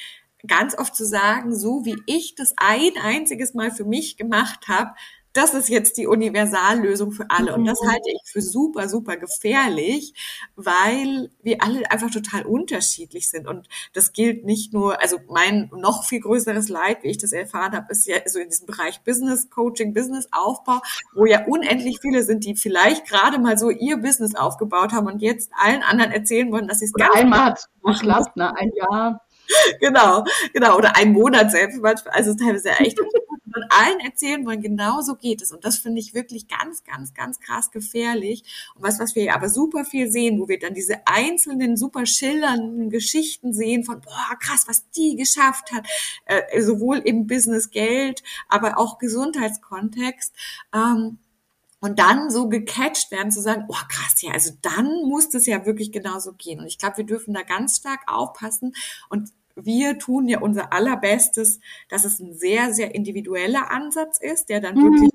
ganz 0.47 0.77
oft 0.77 0.95
zu 0.95 1.05
sagen, 1.05 1.53
so 1.53 1.83
wie 1.83 2.01
ich 2.05 2.35
das 2.35 2.53
ein 2.55 2.93
einziges 3.03 3.53
Mal 3.53 3.71
für 3.71 3.83
mich 3.83 4.15
gemacht 4.15 4.69
habe, 4.69 4.91
das 5.39 5.53
ist 5.53 5.69
jetzt 5.69 5.97
die 5.97 6.05
Universallösung 6.05 7.13
für 7.13 7.25
alle. 7.29 7.55
Und 7.55 7.63
das 7.63 7.81
mhm. 7.81 7.91
halte 7.91 8.09
ich 8.11 8.21
für 8.25 8.41
super, 8.41 8.89
super 8.89 9.15
gefährlich, 9.15 10.13
weil 10.57 11.31
wir 11.41 11.63
alle 11.63 11.89
einfach 11.89 12.11
total 12.11 12.45
unterschiedlich 12.45 13.29
sind. 13.29 13.47
Und 13.47 13.69
das 13.93 14.11
gilt 14.11 14.43
nicht 14.43 14.73
nur, 14.73 15.01
also 15.01 15.17
mein 15.29 15.71
noch 15.73 16.03
viel 16.03 16.19
größeres 16.19 16.67
Leid, 16.67 17.03
wie 17.03 17.11
ich 17.11 17.17
das 17.17 17.31
erfahren 17.31 17.71
habe, 17.71 17.87
ist 17.89 18.05
ja 18.05 18.17
so 18.25 18.39
in 18.39 18.49
diesem 18.49 18.67
Bereich 18.67 19.01
Business 19.03 19.49
Coaching, 19.49 19.93
Business 19.93 20.27
Aufbau, 20.31 20.81
wo 21.15 21.25
ja 21.25 21.45
unendlich 21.45 21.99
viele 22.01 22.23
sind, 22.23 22.43
die 22.43 22.55
vielleicht 22.55 23.07
gerade 23.07 23.39
mal 23.39 23.57
so 23.57 23.69
ihr 23.69 23.97
Business 23.97 24.35
aufgebaut 24.35 24.91
haben 24.91 25.07
und 25.07 25.21
jetzt 25.21 25.51
allen 25.57 25.83
anderen 25.83 26.11
erzählen 26.11 26.51
wollen, 26.51 26.67
dass 26.67 26.79
sie 26.79 26.85
es 26.85 26.93
ganz 26.93 27.15
einmal 27.15 27.45
hat 27.45 27.69
geklappt, 27.83 28.35
ne? 28.35 28.53
Ein 28.57 28.71
Jahr 28.75 29.21
genau, 29.79 30.23
genau. 30.53 30.77
Oder 30.77 30.95
ein 30.95 31.13
Monat 31.13 31.51
selbst 31.51 31.81
manchmal. 31.81 32.13
Also 32.13 32.33
teilweise 32.35 32.69
echt 32.71 32.99
und 33.55 33.63
allen 33.69 33.99
erzählen 33.99 34.45
wollen, 34.45 34.61
genau 34.61 35.01
so 35.01 35.15
geht 35.15 35.41
es. 35.41 35.51
Und 35.51 35.65
das 35.65 35.77
finde 35.77 35.99
ich 35.99 36.13
wirklich 36.13 36.47
ganz, 36.47 36.83
ganz, 36.83 37.13
ganz 37.13 37.39
krass 37.39 37.71
gefährlich. 37.71 38.43
Und 38.75 38.83
was, 38.83 38.99
was 38.99 39.15
wir 39.15 39.33
aber 39.33 39.49
super 39.49 39.85
viel 39.85 40.11
sehen, 40.11 40.39
wo 40.39 40.47
wir 40.47 40.59
dann 40.59 40.73
diese 40.73 41.05
einzelnen, 41.05 41.77
super 41.77 42.05
schillernden 42.05 42.89
Geschichten 42.89 43.53
sehen 43.53 43.83
von, 43.83 44.01
boah, 44.01 44.37
krass, 44.39 44.65
was 44.67 44.89
die 44.91 45.15
geschafft 45.15 45.71
hat, 45.71 45.87
äh, 46.25 46.61
sowohl 46.61 46.97
im 46.97 47.27
Business 47.27 47.69
Geld, 47.69 48.23
aber 48.47 48.77
auch 48.77 48.97
Gesundheitskontext. 48.97 50.33
Ähm, 50.73 51.19
und 51.81 51.97
dann 51.99 52.29
so 52.29 52.49
gecatcht 52.49 53.09
werden, 53.11 53.31
zu 53.31 53.41
sagen, 53.41 53.65
oh 53.69 53.73
krass, 53.87 54.21
ja, 54.21 54.33
also 54.33 54.51
dann 54.61 54.85
muss 55.07 55.29
das 55.29 55.45
ja 55.45 55.65
wirklich 55.65 55.91
genauso 55.91 56.33
gehen. 56.33 56.59
Und 56.59 56.67
ich 56.67 56.77
glaube, 56.77 56.97
wir 56.97 57.05
dürfen 57.05 57.33
da 57.33 57.43
ganz 57.43 57.77
stark 57.77 58.01
aufpassen 58.07 58.75
und 59.09 59.29
wir 59.65 59.97
tun 59.99 60.27
ja 60.27 60.39
unser 60.39 60.73
allerbestes, 60.73 61.59
dass 61.89 62.05
es 62.05 62.19
ein 62.19 62.33
sehr, 62.33 62.73
sehr 62.73 62.95
individueller 62.95 63.71
Ansatz 63.71 64.19
ist, 64.19 64.49
der 64.49 64.59
dann 64.59 64.75
mhm. 64.75 64.83
wirklich 64.83 65.11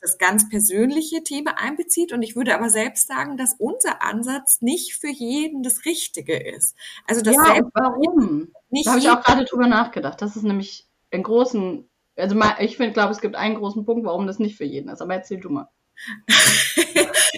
das 0.00 0.18
ganz 0.18 0.48
persönliche 0.48 1.22
Thema 1.22 1.58
einbezieht. 1.58 2.12
Und 2.12 2.22
ich 2.22 2.36
würde 2.36 2.54
aber 2.54 2.70
selbst 2.70 3.08
sagen, 3.08 3.36
dass 3.36 3.56
unser 3.58 4.02
Ansatz 4.02 4.60
nicht 4.60 4.94
für 4.94 5.08
jeden 5.08 5.62
das 5.62 5.84
Richtige 5.84 6.36
ist. 6.36 6.76
Also 7.06 7.22
das 7.22 7.34
ja, 7.34 7.60
warum? 7.74 8.48
Nicht 8.70 8.86
da 8.86 8.92
habe 8.92 9.00
ich 9.00 9.10
auch 9.10 9.22
gerade 9.22 9.44
drüber 9.44 9.66
nachgedacht. 9.66 10.22
Das 10.22 10.36
ist 10.36 10.44
nämlich 10.44 10.86
ein 11.10 11.22
großen, 11.22 11.88
also 12.16 12.40
ich 12.60 12.76
finde, 12.76 12.92
glaube, 12.92 13.12
es 13.12 13.20
gibt 13.20 13.36
einen 13.36 13.56
großen 13.56 13.84
Punkt, 13.84 14.04
warum 14.04 14.26
das 14.26 14.38
nicht 14.38 14.56
für 14.56 14.64
jeden 14.64 14.88
ist. 14.88 15.02
Aber 15.02 15.14
erzähl 15.14 15.40
du 15.40 15.50
mal. 15.50 15.68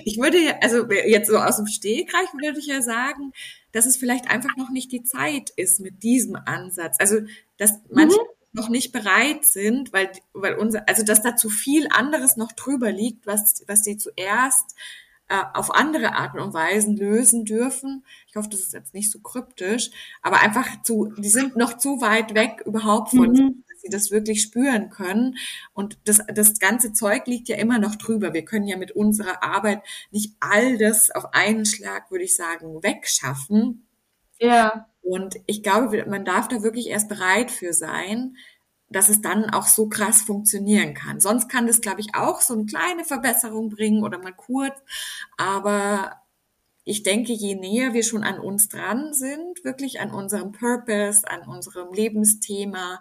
ich 0.05 0.19
würde, 0.19 0.63
also 0.63 0.91
jetzt 0.91 1.31
so 1.31 1.39
aus 1.39 1.57
dem 1.57 1.67
Stegreich 1.67 2.29
würde 2.35 2.59
ich 2.59 2.67
ja 2.67 2.83
sagen, 2.83 3.33
dass 3.73 3.87
es 3.87 3.97
vielleicht 3.97 4.31
einfach 4.31 4.57
noch 4.57 4.71
nicht 4.71 4.93
die 4.93 5.03
Zeit 5.03 5.51
ist 5.51 5.81
mit 5.81 6.03
diesem 6.03 6.37
Ansatz. 6.37 6.97
Also, 6.99 7.21
dass 7.57 7.81
manche 7.91 8.17
mhm. 8.19 8.27
noch 8.53 8.69
nicht 8.69 8.93
bereit 8.93 9.45
sind, 9.45 9.93
weil, 9.93 10.11
weil 10.33 10.55
unser, 10.55 10.89
also, 10.89 11.05
dass 11.05 11.23
da 11.23 11.37
zu 11.37 11.51
viel 11.51 11.89
anderes 11.91 12.37
noch 12.37 12.53
drüber 12.53 12.91
liegt, 12.93 13.27
was, 13.27 13.65
was 13.67 13.85
sie 13.85 13.97
zuerst 13.97 14.75
äh, 15.29 15.43
auf 15.55 15.75
andere 15.75 16.15
Arten 16.15 16.41
und 16.41 16.55
Weisen 16.55 16.97
lösen 16.97 17.45
dürfen. 17.45 18.05
Ich 18.29 18.37
hoffe, 18.37 18.49
das 18.49 18.61
ist 18.61 18.73
jetzt 18.73 18.95
nicht 18.95 19.11
so 19.11 19.21
kryptisch, 19.21 19.91
aber 20.23 20.41
einfach 20.41 20.83
zu, 20.83 21.13
die 21.17 21.31
sind 21.31 21.57
noch 21.57 21.79
zu 21.79 22.01
weit 22.01 22.35
weg 22.35 22.63
überhaupt 22.67 23.11
von 23.11 23.33
mhm 23.33 23.65
sie 23.81 23.89
das 23.89 24.11
wirklich 24.11 24.43
spüren 24.43 24.91
können. 24.91 25.37
Und 25.73 25.99
das, 26.05 26.21
das 26.33 26.59
ganze 26.59 26.93
Zeug 26.93 27.27
liegt 27.27 27.49
ja 27.49 27.57
immer 27.57 27.79
noch 27.79 27.97
drüber. 27.97 28.33
Wir 28.33 28.45
können 28.45 28.67
ja 28.67 28.77
mit 28.77 28.93
unserer 28.93 29.43
Arbeit 29.43 29.83
nicht 30.11 30.35
all 30.41 30.79
das 30.79 31.11
auf 31.11 31.33
einen 31.33 31.67
Schlag, 31.67 32.11
würde 32.11 32.25
ich 32.25 32.37
sagen, 32.37 32.83
wegschaffen. 32.83 33.87
Ja. 34.39 34.89
Und 35.03 35.37
ich 35.47 35.63
glaube, 35.63 36.07
man 36.07 36.25
darf 36.25 36.49
da 36.49 36.63
wirklich 36.63 36.89
erst 36.89 37.09
bereit 37.09 37.51
für 37.51 37.73
sein, 37.73 38.37
dass 38.91 39.09
es 39.09 39.21
dann 39.21 39.51
auch 39.51 39.67
so 39.67 39.89
krass 39.89 40.23
funktionieren 40.23 40.95
kann. 40.95 41.21
Sonst 41.21 41.49
kann 41.49 41.67
das, 41.67 41.81
glaube 41.81 42.01
ich, 42.01 42.15
auch 42.15 42.41
so 42.41 42.55
eine 42.55 42.67
kleine 42.67 43.05
Verbesserung 43.05 43.71
bringen 43.71 44.03
oder 44.03 44.19
mal 44.19 44.35
kurz. 44.35 44.75
Aber 45.37 46.21
ich 46.85 47.05
denke, 47.05 47.33
je 47.33 47.55
näher 47.55 47.93
wir 47.93 48.03
schon 48.03 48.25
an 48.25 48.41
uns 48.41 48.69
dran 48.69 49.13
sind, 49.15 49.65
wirklich 49.65 50.01
an 50.01 50.11
unserem 50.11 50.51
Purpose, 50.51 51.29
an 51.29 51.43
unserem 51.43 51.93
Lebensthema, 51.93 53.01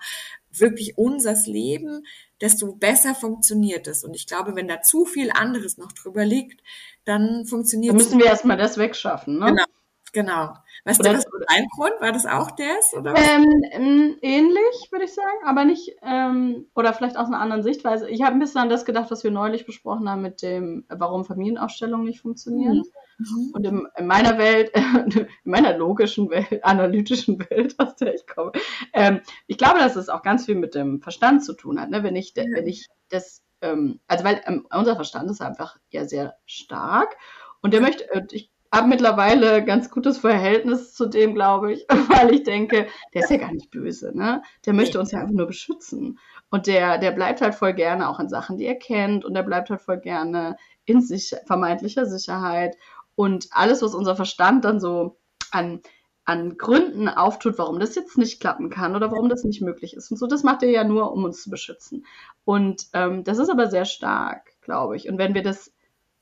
wirklich 0.51 0.97
unseres 0.97 1.47
Leben, 1.47 2.05
desto 2.41 2.73
besser 2.73 3.15
funktioniert 3.15 3.87
es. 3.87 4.03
Und 4.03 4.15
ich 4.15 4.27
glaube, 4.27 4.55
wenn 4.55 4.67
da 4.67 4.81
zu 4.81 5.05
viel 5.05 5.31
anderes 5.31 5.77
noch 5.77 5.91
drüber 5.91 6.25
liegt, 6.25 6.61
dann 7.05 7.45
funktioniert 7.45 7.95
es. 7.95 8.09
Dann 8.09 8.17
müssen 8.17 8.19
wir 8.19 8.27
erstmal 8.27 8.57
das 8.57 8.77
wegschaffen, 8.77 9.39
ne? 9.39 9.47
Genau. 9.47 9.63
Genau. 10.11 10.53
Was 10.85 10.99
oder, 10.99 11.13
das 11.13 11.25
dein 11.47 11.67
Grund? 11.75 11.93
War 11.99 12.11
das 12.11 12.25
auch 12.25 12.51
das? 12.51 12.93
Oder? 12.93 13.13
Ähm, 13.15 14.17
ähnlich, 14.21 14.87
würde 14.91 15.05
ich 15.05 15.13
sagen, 15.13 15.37
aber 15.45 15.65
nicht, 15.65 15.95
ähm, 16.01 16.67
oder 16.73 16.93
vielleicht 16.93 17.17
aus 17.17 17.27
einer 17.27 17.39
anderen 17.39 17.63
Sichtweise. 17.63 18.09
Ich 18.09 18.23
habe 18.23 18.33
ein 18.33 18.39
bisschen 18.39 18.61
an 18.61 18.69
das 18.69 18.85
gedacht, 18.85 19.11
was 19.11 19.23
wir 19.23 19.31
neulich 19.31 19.65
besprochen 19.65 20.09
haben 20.09 20.21
mit 20.21 20.41
dem, 20.41 20.85
warum 20.89 21.25
Familienausstellungen 21.25 22.05
nicht 22.05 22.21
funktionieren. 22.21 22.77
Mhm. 22.77 22.85
Mhm. 23.19 23.51
Und 23.53 23.65
in, 23.65 23.87
in, 23.97 24.07
meiner 24.07 24.37
Welt, 24.37 24.71
in 24.73 25.27
meiner 25.43 25.77
logischen 25.77 26.29
Welt, 26.29 26.63
analytischen 26.63 27.39
Welt, 27.49 27.75
aus 27.77 27.95
der 27.95 28.15
ich 28.15 28.25
komme, 28.25 28.53
ähm, 28.93 29.21
ich 29.47 29.57
glaube, 29.57 29.79
dass 29.79 29.95
es 29.95 30.09
auch 30.09 30.23
ganz 30.23 30.45
viel 30.45 30.55
mit 30.55 30.73
dem 30.73 31.01
Verstand 31.01 31.43
zu 31.43 31.53
tun 31.53 31.79
hat. 31.79 31.89
Ne? 31.89 32.03
Wenn 32.03 32.15
ich, 32.15 32.33
wenn 32.35 32.67
ich 32.67 32.87
das, 33.09 33.43
ähm, 33.61 33.99
also 34.07 34.23
weil 34.23 34.41
ähm, 34.45 34.65
unser 34.73 34.95
Verstand 34.95 35.29
ist 35.29 35.41
einfach 35.41 35.77
ja 35.89 36.05
sehr 36.05 36.35
stark 36.45 37.17
und 37.61 37.73
der 37.73 37.81
möchte, 37.81 38.09
äh, 38.11 38.23
ich 38.31 38.49
habe 38.71 38.87
mittlerweile 38.87 39.65
ganz 39.65 39.89
gutes 39.89 40.19
Verhältnis 40.19 40.93
zu 40.93 41.07
dem, 41.07 41.33
glaube 41.33 41.73
ich, 41.73 41.85
weil 42.09 42.33
ich 42.33 42.43
denke, 42.43 42.87
der 43.13 43.23
ist 43.23 43.31
ja 43.31 43.37
gar 43.37 43.51
nicht 43.51 43.71
böse, 43.71 44.15
ne? 44.15 44.43
Der 44.65 44.73
möchte 44.73 44.99
uns 44.99 45.11
ja 45.11 45.19
einfach 45.19 45.33
nur 45.33 45.47
beschützen. 45.47 46.19
Und 46.51 46.67
der, 46.67 46.99
der 46.99 47.11
bleibt 47.11 47.41
halt 47.41 47.55
voll 47.55 47.73
gerne 47.73 48.07
auch 48.09 48.19
in 48.19 48.29
Sachen, 48.29 48.57
die 48.57 48.65
er 48.65 48.75
kennt 48.75 49.25
und 49.25 49.33
der 49.33 49.43
bleibt 49.43 49.69
halt 49.69 49.81
voll 49.81 49.99
gerne 49.99 50.55
in 50.85 51.01
sich, 51.01 51.35
vermeintlicher 51.45 52.05
Sicherheit 52.05 52.75
und 53.19 53.49
alles, 53.51 53.81
was 53.81 53.95
unser 53.95 54.15
Verstand 54.15 54.63
dann 54.63 54.79
so 54.79 55.17
an, 55.51 55.81
an 56.23 56.57
Gründen 56.57 57.09
auftut, 57.09 57.57
warum 57.57 57.77
das 57.77 57.95
jetzt 57.95 58.17
nicht 58.17 58.39
klappen 58.39 58.69
kann 58.69 58.95
oder 58.95 59.11
warum 59.11 59.27
das 59.27 59.43
nicht 59.43 59.61
möglich 59.61 59.93
ist. 59.93 60.09
Und 60.09 60.15
so, 60.15 60.25
das 60.25 60.43
macht 60.43 60.63
er 60.63 60.69
ja 60.69 60.85
nur, 60.85 61.11
um 61.11 61.25
uns 61.25 61.43
zu 61.43 61.49
beschützen. 61.49 62.05
Und 62.45 62.87
ähm, 62.93 63.25
das 63.25 63.37
ist 63.37 63.49
aber 63.49 63.67
sehr 63.67 63.83
stark, 63.83 64.53
glaube 64.61 64.95
ich. 64.95 65.09
Und 65.09 65.17
wenn 65.17 65.33
wir 65.33 65.43
das, 65.43 65.73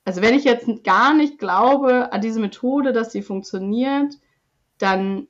also 0.06 0.24
wenn 0.24 0.34
ich 0.34 0.44
jetzt 0.44 0.68
gar 0.84 1.14
nicht 1.14 1.38
glaube 1.38 2.12
an 2.12 2.22
diese 2.22 2.40
Methode, 2.40 2.94
dass 2.94 3.12
sie 3.12 3.22
funktioniert, 3.22 4.16
dann 4.80 5.28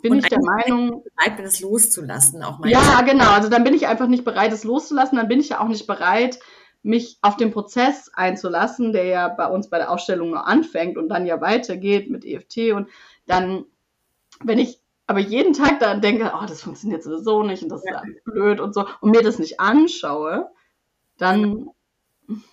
bin 0.00 0.12
und 0.12 0.18
ich 0.20 0.30
der 0.30 0.40
Meinung, 0.40 1.02
bereit 1.14 1.36
bin, 1.36 1.44
es 1.44 1.60
loszulassen, 1.60 2.42
auch 2.42 2.58
mal. 2.58 2.70
Ja, 2.70 3.02
genau. 3.02 3.32
Also 3.32 3.50
dann 3.50 3.64
bin 3.64 3.74
ich 3.74 3.86
einfach 3.86 4.06
nicht 4.06 4.24
bereit, 4.24 4.50
es 4.50 4.64
loszulassen. 4.64 5.18
Dann 5.18 5.28
bin 5.28 5.40
ich 5.40 5.50
ja 5.50 5.60
auch 5.60 5.68
nicht 5.68 5.86
bereit, 5.86 6.38
mich 6.82 7.18
auf 7.20 7.36
den 7.36 7.50
Prozess 7.50 8.10
einzulassen, 8.14 8.92
der 8.92 9.04
ja 9.04 9.28
bei 9.28 9.46
uns 9.46 9.68
bei 9.68 9.78
der 9.78 9.90
Ausstellung 9.90 10.30
nur 10.30 10.46
anfängt 10.46 10.96
und 10.96 11.08
dann 11.08 11.26
ja 11.26 11.40
weitergeht 11.40 12.10
mit 12.10 12.24
EFT 12.24 12.72
und 12.72 12.88
dann, 13.26 13.64
wenn 14.42 14.58
ich 14.58 14.80
aber 15.06 15.18
jeden 15.18 15.52
Tag 15.52 15.80
da 15.80 15.96
denke, 15.96 16.32
oh, 16.34 16.46
das 16.46 16.62
funktioniert 16.62 17.02
sowieso 17.02 17.42
nicht 17.42 17.62
und 17.62 17.68
das 17.68 17.82
ja. 17.84 18.00
ist 18.00 18.24
blöd 18.24 18.60
und 18.60 18.74
so 18.74 18.86
und 19.00 19.10
mir 19.10 19.22
das 19.22 19.38
nicht 19.38 19.60
anschaue, 19.60 20.50
dann 21.18 21.70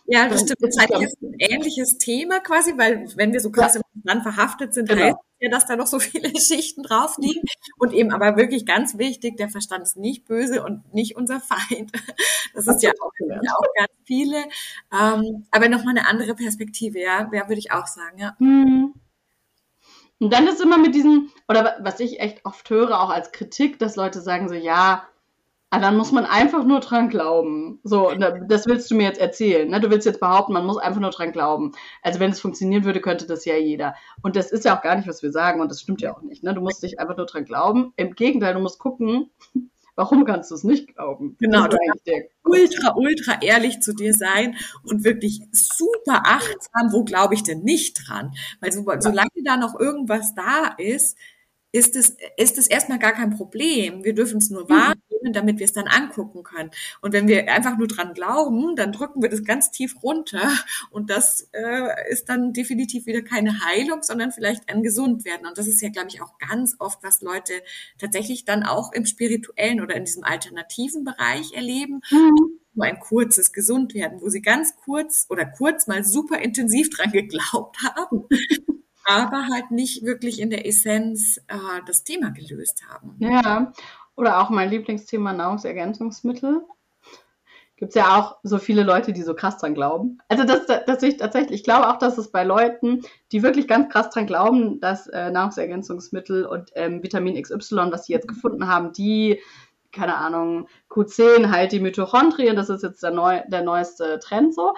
ja, 0.05 0.27
das 0.27 0.41
stimmt. 0.41 0.57
Das 0.61 0.75
ist 0.75 1.21
ein 1.21 1.35
ähnliches 1.39 1.97
Thema 1.97 2.39
quasi, 2.39 2.77
weil 2.77 3.07
wenn 3.15 3.33
wir 3.33 3.39
so 3.39 3.51
krass 3.51 3.75
ja. 3.75 3.81
im 3.93 4.01
Land 4.03 4.23
verhaftet 4.23 4.73
sind, 4.73 4.89
genau. 4.89 5.03
heißt 5.03 5.17
ja, 5.39 5.49
dass 5.49 5.65
da 5.65 5.75
noch 5.75 5.87
so 5.87 5.99
viele 5.99 6.29
Schichten 6.39 6.83
drauf 6.83 7.17
liegen. 7.17 7.41
Und 7.77 7.93
eben 7.93 8.11
aber 8.11 8.37
wirklich 8.37 8.65
ganz 8.65 8.97
wichtig, 8.97 9.37
der 9.37 9.49
Verstand 9.49 9.83
ist 9.83 9.97
nicht 9.97 10.25
böse 10.25 10.63
und 10.63 10.93
nicht 10.93 11.15
unser 11.15 11.39
Feind. 11.39 11.91
Das 12.53 12.65
ist 12.65 12.81
ja 12.81 12.89
auch, 13.01 13.11
ja 13.19 13.53
auch 13.55 13.73
ganz 13.77 13.91
viele. 14.05 14.37
Ähm, 14.91 15.45
aber 15.51 15.69
nochmal 15.69 15.95
eine 15.95 16.07
andere 16.07 16.33
Perspektive, 16.33 16.99
ja, 16.99 17.29
ja 17.31 17.47
würde 17.47 17.59
ich 17.59 17.71
auch 17.71 17.85
sagen, 17.85 18.17
ja. 18.17 18.35
Mhm. 18.39 18.95
Und 20.19 20.33
dann 20.33 20.47
ist 20.47 20.59
immer 20.59 20.79
mit 20.79 20.95
diesen, 20.95 21.29
oder 21.47 21.77
was 21.81 21.99
ich 21.99 22.19
echt 22.19 22.43
oft 22.45 22.67
höre, 22.71 22.99
auch 22.99 23.11
als 23.11 23.31
Kritik, 23.31 23.77
dass 23.77 23.95
Leute 23.95 24.21
sagen 24.21 24.49
so, 24.49 24.55
ja, 24.55 25.07
aber 25.69 25.81
dann 25.81 25.97
muss 25.97 26.13
man 26.13 26.25
einfach 26.25 26.63
nur 26.63 26.79
dran 26.79 27.09
glauben. 27.09 27.79
So, 27.83 28.13
das 28.47 28.67
willst 28.67 28.89
du 28.89 28.95
mir 28.95 29.03
jetzt 29.03 29.19
erzählen. 29.19 29.69
Ne? 29.69 29.81
Du 29.81 29.89
willst 29.89 30.05
jetzt 30.05 30.21
behaupten, 30.21 30.53
man 30.53 30.65
muss 30.65 30.77
einfach 30.77 31.01
nur 31.01 31.09
dran 31.09 31.33
glauben. 31.33 31.73
Also 32.01 32.21
wenn 32.21 32.31
es 32.31 32.39
funktionieren 32.39 32.85
würde, 32.85 33.01
könnte 33.01 33.27
das 33.27 33.43
ja 33.43 33.57
jeder. 33.57 33.95
Und 34.21 34.37
das 34.37 34.51
ist 34.51 34.63
ja 34.63 34.77
auch 34.77 34.81
gar 34.81 34.95
nicht, 34.95 35.09
was 35.09 35.23
wir 35.23 35.31
sagen. 35.31 35.59
Und 35.59 35.69
das 35.69 35.81
stimmt 35.81 36.01
ja 36.01 36.15
auch 36.15 36.21
nicht. 36.21 36.41
Ne? 36.41 36.53
Du 36.53 36.61
musst 36.61 36.83
dich 36.83 36.99
einfach 36.99 37.17
nur 37.17 37.25
dran 37.25 37.43
glauben. 37.43 37.91
Im 37.97 38.15
Gegenteil, 38.15 38.53
du 38.53 38.61
musst 38.61 38.79
gucken, 38.79 39.29
warum 39.95 40.23
kannst 40.23 40.51
du 40.51 40.55
es 40.55 40.63
nicht 40.63 40.95
glauben? 40.95 41.35
Genau, 41.39 41.67
du 41.67 41.75
ultra, 42.45 42.95
ultra 42.95 43.41
ehrlich 43.41 43.81
zu 43.81 43.93
dir 43.93 44.13
sein 44.13 44.55
und 44.83 45.03
wirklich 45.03 45.41
super 45.51 46.23
achtsam, 46.25 46.93
wo 46.93 47.03
glaube 47.03 47.33
ich 47.33 47.43
denn 47.43 47.63
nicht 47.63 48.07
dran? 48.07 48.31
Weil 48.61 48.71
so, 48.71 48.85
solange 48.99 49.29
da 49.43 49.57
noch 49.57 49.77
irgendwas 49.77 50.33
da 50.33 50.75
ist, 50.77 51.17
ist 51.71 51.95
es, 51.95 52.15
ist 52.37 52.57
es 52.57 52.67
erstmal 52.67 52.99
gar 52.99 53.13
kein 53.13 53.35
Problem. 53.35 54.03
Wir 54.03 54.13
dürfen 54.15 54.37
es 54.37 54.49
nur 54.49 54.63
mhm. 54.63 54.67
Wahrnehmen, 55.17 55.33
damit 55.33 55.59
wir 55.59 55.65
es 55.65 55.73
dann 55.73 55.87
angucken 55.87 56.43
können. 56.43 56.71
Und 57.01 57.13
wenn 57.13 57.27
wir 57.27 57.51
einfach 57.51 57.77
nur 57.77 57.87
dran 57.87 58.13
glauben, 58.13 58.75
dann 58.75 58.91
drücken 58.91 59.21
wir 59.21 59.29
das 59.29 59.43
ganz 59.43 59.71
tief 59.71 59.95
runter. 60.03 60.51
Und 60.91 61.09
das 61.09 61.49
äh, 61.53 62.11
ist 62.11 62.29
dann 62.29 62.53
definitiv 62.53 63.05
wieder 63.05 63.21
keine 63.21 63.65
Heilung, 63.65 64.03
sondern 64.03 64.31
vielleicht 64.31 64.69
ein 64.69 64.83
Gesundwerden. 64.83 65.47
Und 65.47 65.57
das 65.57 65.67
ist 65.67 65.81
ja, 65.81 65.89
glaube 65.89 66.09
ich, 66.09 66.21
auch 66.21 66.37
ganz 66.37 66.75
oft, 66.79 67.03
was 67.03 67.21
Leute 67.21 67.53
tatsächlich 67.97 68.45
dann 68.45 68.63
auch 68.63 68.91
im 68.93 69.05
spirituellen 69.05 69.81
oder 69.81 69.95
in 69.95 70.05
diesem 70.05 70.23
alternativen 70.23 71.03
Bereich 71.03 71.53
erleben. 71.53 72.01
Mhm 72.11 72.59
nur 72.73 72.85
ein 72.85 72.99
kurzes 72.99 73.53
Gesundwerden, 73.53 74.21
wo 74.21 74.29
sie 74.29 74.43
ganz 74.43 74.75
kurz 74.75 75.25
oder 75.29 75.47
kurz 75.47 75.87
mal 75.87 76.03
super 76.03 76.37
intensiv 76.37 76.91
dran 76.91 77.11
geglaubt 77.11 77.77
haben 77.81 78.25
aber 79.07 79.47
halt 79.47 79.71
nicht 79.71 80.03
wirklich 80.03 80.39
in 80.39 80.49
der 80.49 80.67
Essenz 80.67 81.37
äh, 81.47 81.81
das 81.85 82.03
Thema 82.03 82.29
gelöst 82.31 82.83
haben. 82.89 83.15
Ja, 83.19 83.71
oder 84.17 84.41
auch 84.41 84.49
mein 84.49 84.69
Lieblingsthema 84.69 85.31
Nahrungsergänzungsmittel. 85.31 86.63
Gibt 87.77 87.89
es 87.89 87.95
ja 87.95 88.17
auch 88.17 88.37
so 88.41 88.57
viele 88.57 88.81
Leute, 88.81 89.13
die 89.13 89.21
so 89.21 89.35
krass 89.35 89.59
dran 89.59 89.75
glauben. 89.75 90.17
Also 90.29 90.43
das, 90.43 90.65
das 90.65 91.03
ich 91.03 91.17
tatsächlich, 91.17 91.59
ich 91.59 91.63
glaube 91.63 91.87
auch, 91.87 91.99
dass 91.99 92.17
es 92.17 92.31
bei 92.31 92.43
Leuten, 92.43 93.03
die 93.31 93.43
wirklich 93.43 93.67
ganz 93.67 93.93
krass 93.93 94.09
dran 94.09 94.25
glauben, 94.25 94.79
dass 94.79 95.05
äh, 95.05 95.29
Nahrungsergänzungsmittel 95.29 96.45
und 96.45 96.71
ähm, 96.73 97.03
Vitamin 97.03 97.39
XY, 97.39 97.91
was 97.91 98.05
sie 98.05 98.13
jetzt 98.13 98.27
gefunden 98.27 98.67
haben, 98.67 98.93
die 98.93 99.39
keine 99.91 100.17
Ahnung, 100.17 100.67
Q10 100.89 101.49
heilt 101.49 101.71
die 101.71 101.79
Mitochondrien, 101.79 102.55
das 102.55 102.69
ist 102.69 102.83
jetzt 102.83 103.01
der, 103.03 103.11
neu, 103.11 103.41
der 103.47 103.63
neueste 103.63 104.19
Trend 104.19 104.53
so. 104.53 104.73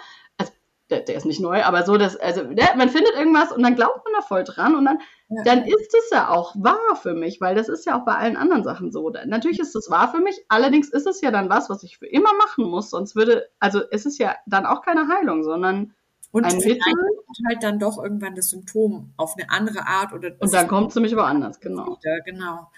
Der, 0.89 1.01
der 1.01 1.15
ist 1.15 1.25
nicht 1.25 1.39
neu, 1.39 1.63
aber 1.63 1.83
so, 1.83 1.97
dass, 1.97 2.15
also, 2.15 2.43
der, 2.43 2.75
man 2.75 2.89
findet 2.89 3.13
irgendwas 3.13 3.51
und 3.51 3.61
dann 3.61 3.75
glaubt 3.75 4.03
man 4.05 4.13
da 4.13 4.21
voll 4.21 4.43
dran 4.43 4.75
und 4.75 4.85
dann, 4.85 4.99
ja. 5.29 5.43
dann 5.43 5.63
ist 5.63 5.93
es 5.93 6.09
ja 6.11 6.29
auch 6.29 6.55
wahr 6.57 6.95
für 7.01 7.13
mich, 7.13 7.39
weil 7.39 7.53
das 7.53 7.69
ist 7.69 7.85
ja 7.85 7.99
auch 7.99 8.05
bei 8.05 8.15
allen 8.15 8.37
anderen 8.37 8.63
Sachen 8.63 8.91
so. 8.91 9.11
Natürlich 9.25 9.59
ist 9.59 9.75
es 9.75 9.89
wahr 9.91 10.09
für 10.09 10.19
mich, 10.19 10.43
allerdings 10.47 10.89
ist 10.89 11.05
es 11.05 11.21
ja 11.21 11.29
dann 11.29 11.49
was, 11.49 11.69
was 11.69 11.83
ich 11.83 11.99
für 11.99 12.07
immer 12.07 12.33
machen 12.33 12.65
muss, 12.65 12.89
sonst 12.89 13.15
würde, 13.15 13.49
also 13.59 13.81
es 13.91 14.05
ist 14.05 14.17
ja 14.17 14.35
dann 14.47 14.65
auch 14.65 14.81
keine 14.81 15.07
Heilung, 15.07 15.43
sondern 15.43 15.93
und 16.31 16.45
ein 16.45 16.57
Mittel. 16.57 16.79
halt 17.47 17.63
dann 17.63 17.79
doch 17.79 18.01
irgendwann 18.01 18.35
das 18.35 18.49
Symptom 18.49 19.13
auf 19.17 19.35
eine 19.37 19.49
andere 19.49 19.87
Art 19.87 20.13
oder. 20.13 20.31
Und 20.39 20.53
dann 20.53 20.67
kommt 20.67 20.89
es 20.89 20.95
nämlich 20.95 21.15
woanders, 21.15 21.59
genau. 21.59 21.97
Wieder, 21.97 22.21
genau. 22.21 22.69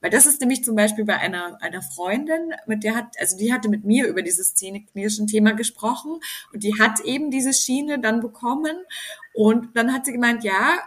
Weil 0.00 0.10
das 0.10 0.26
ist 0.26 0.40
nämlich 0.40 0.64
zum 0.64 0.76
Beispiel 0.76 1.04
bei 1.04 1.18
einer, 1.18 1.60
einer 1.62 1.82
Freundin, 1.82 2.54
mit 2.66 2.84
der 2.84 2.96
hat, 2.96 3.14
also 3.18 3.36
die 3.36 3.52
hatte 3.52 3.68
mit 3.68 3.84
mir 3.84 4.06
über 4.06 4.22
dieses 4.22 4.54
zähneknirschen 4.54 5.26
Thema 5.26 5.52
gesprochen 5.52 6.20
und 6.52 6.62
die 6.62 6.78
hat 6.78 7.00
eben 7.00 7.30
diese 7.30 7.52
Schiene 7.52 7.98
dann 7.98 8.20
bekommen 8.20 8.76
und 9.34 9.76
dann 9.76 9.92
hat 9.92 10.06
sie 10.06 10.12
gemeint, 10.12 10.44
ja, 10.44 10.78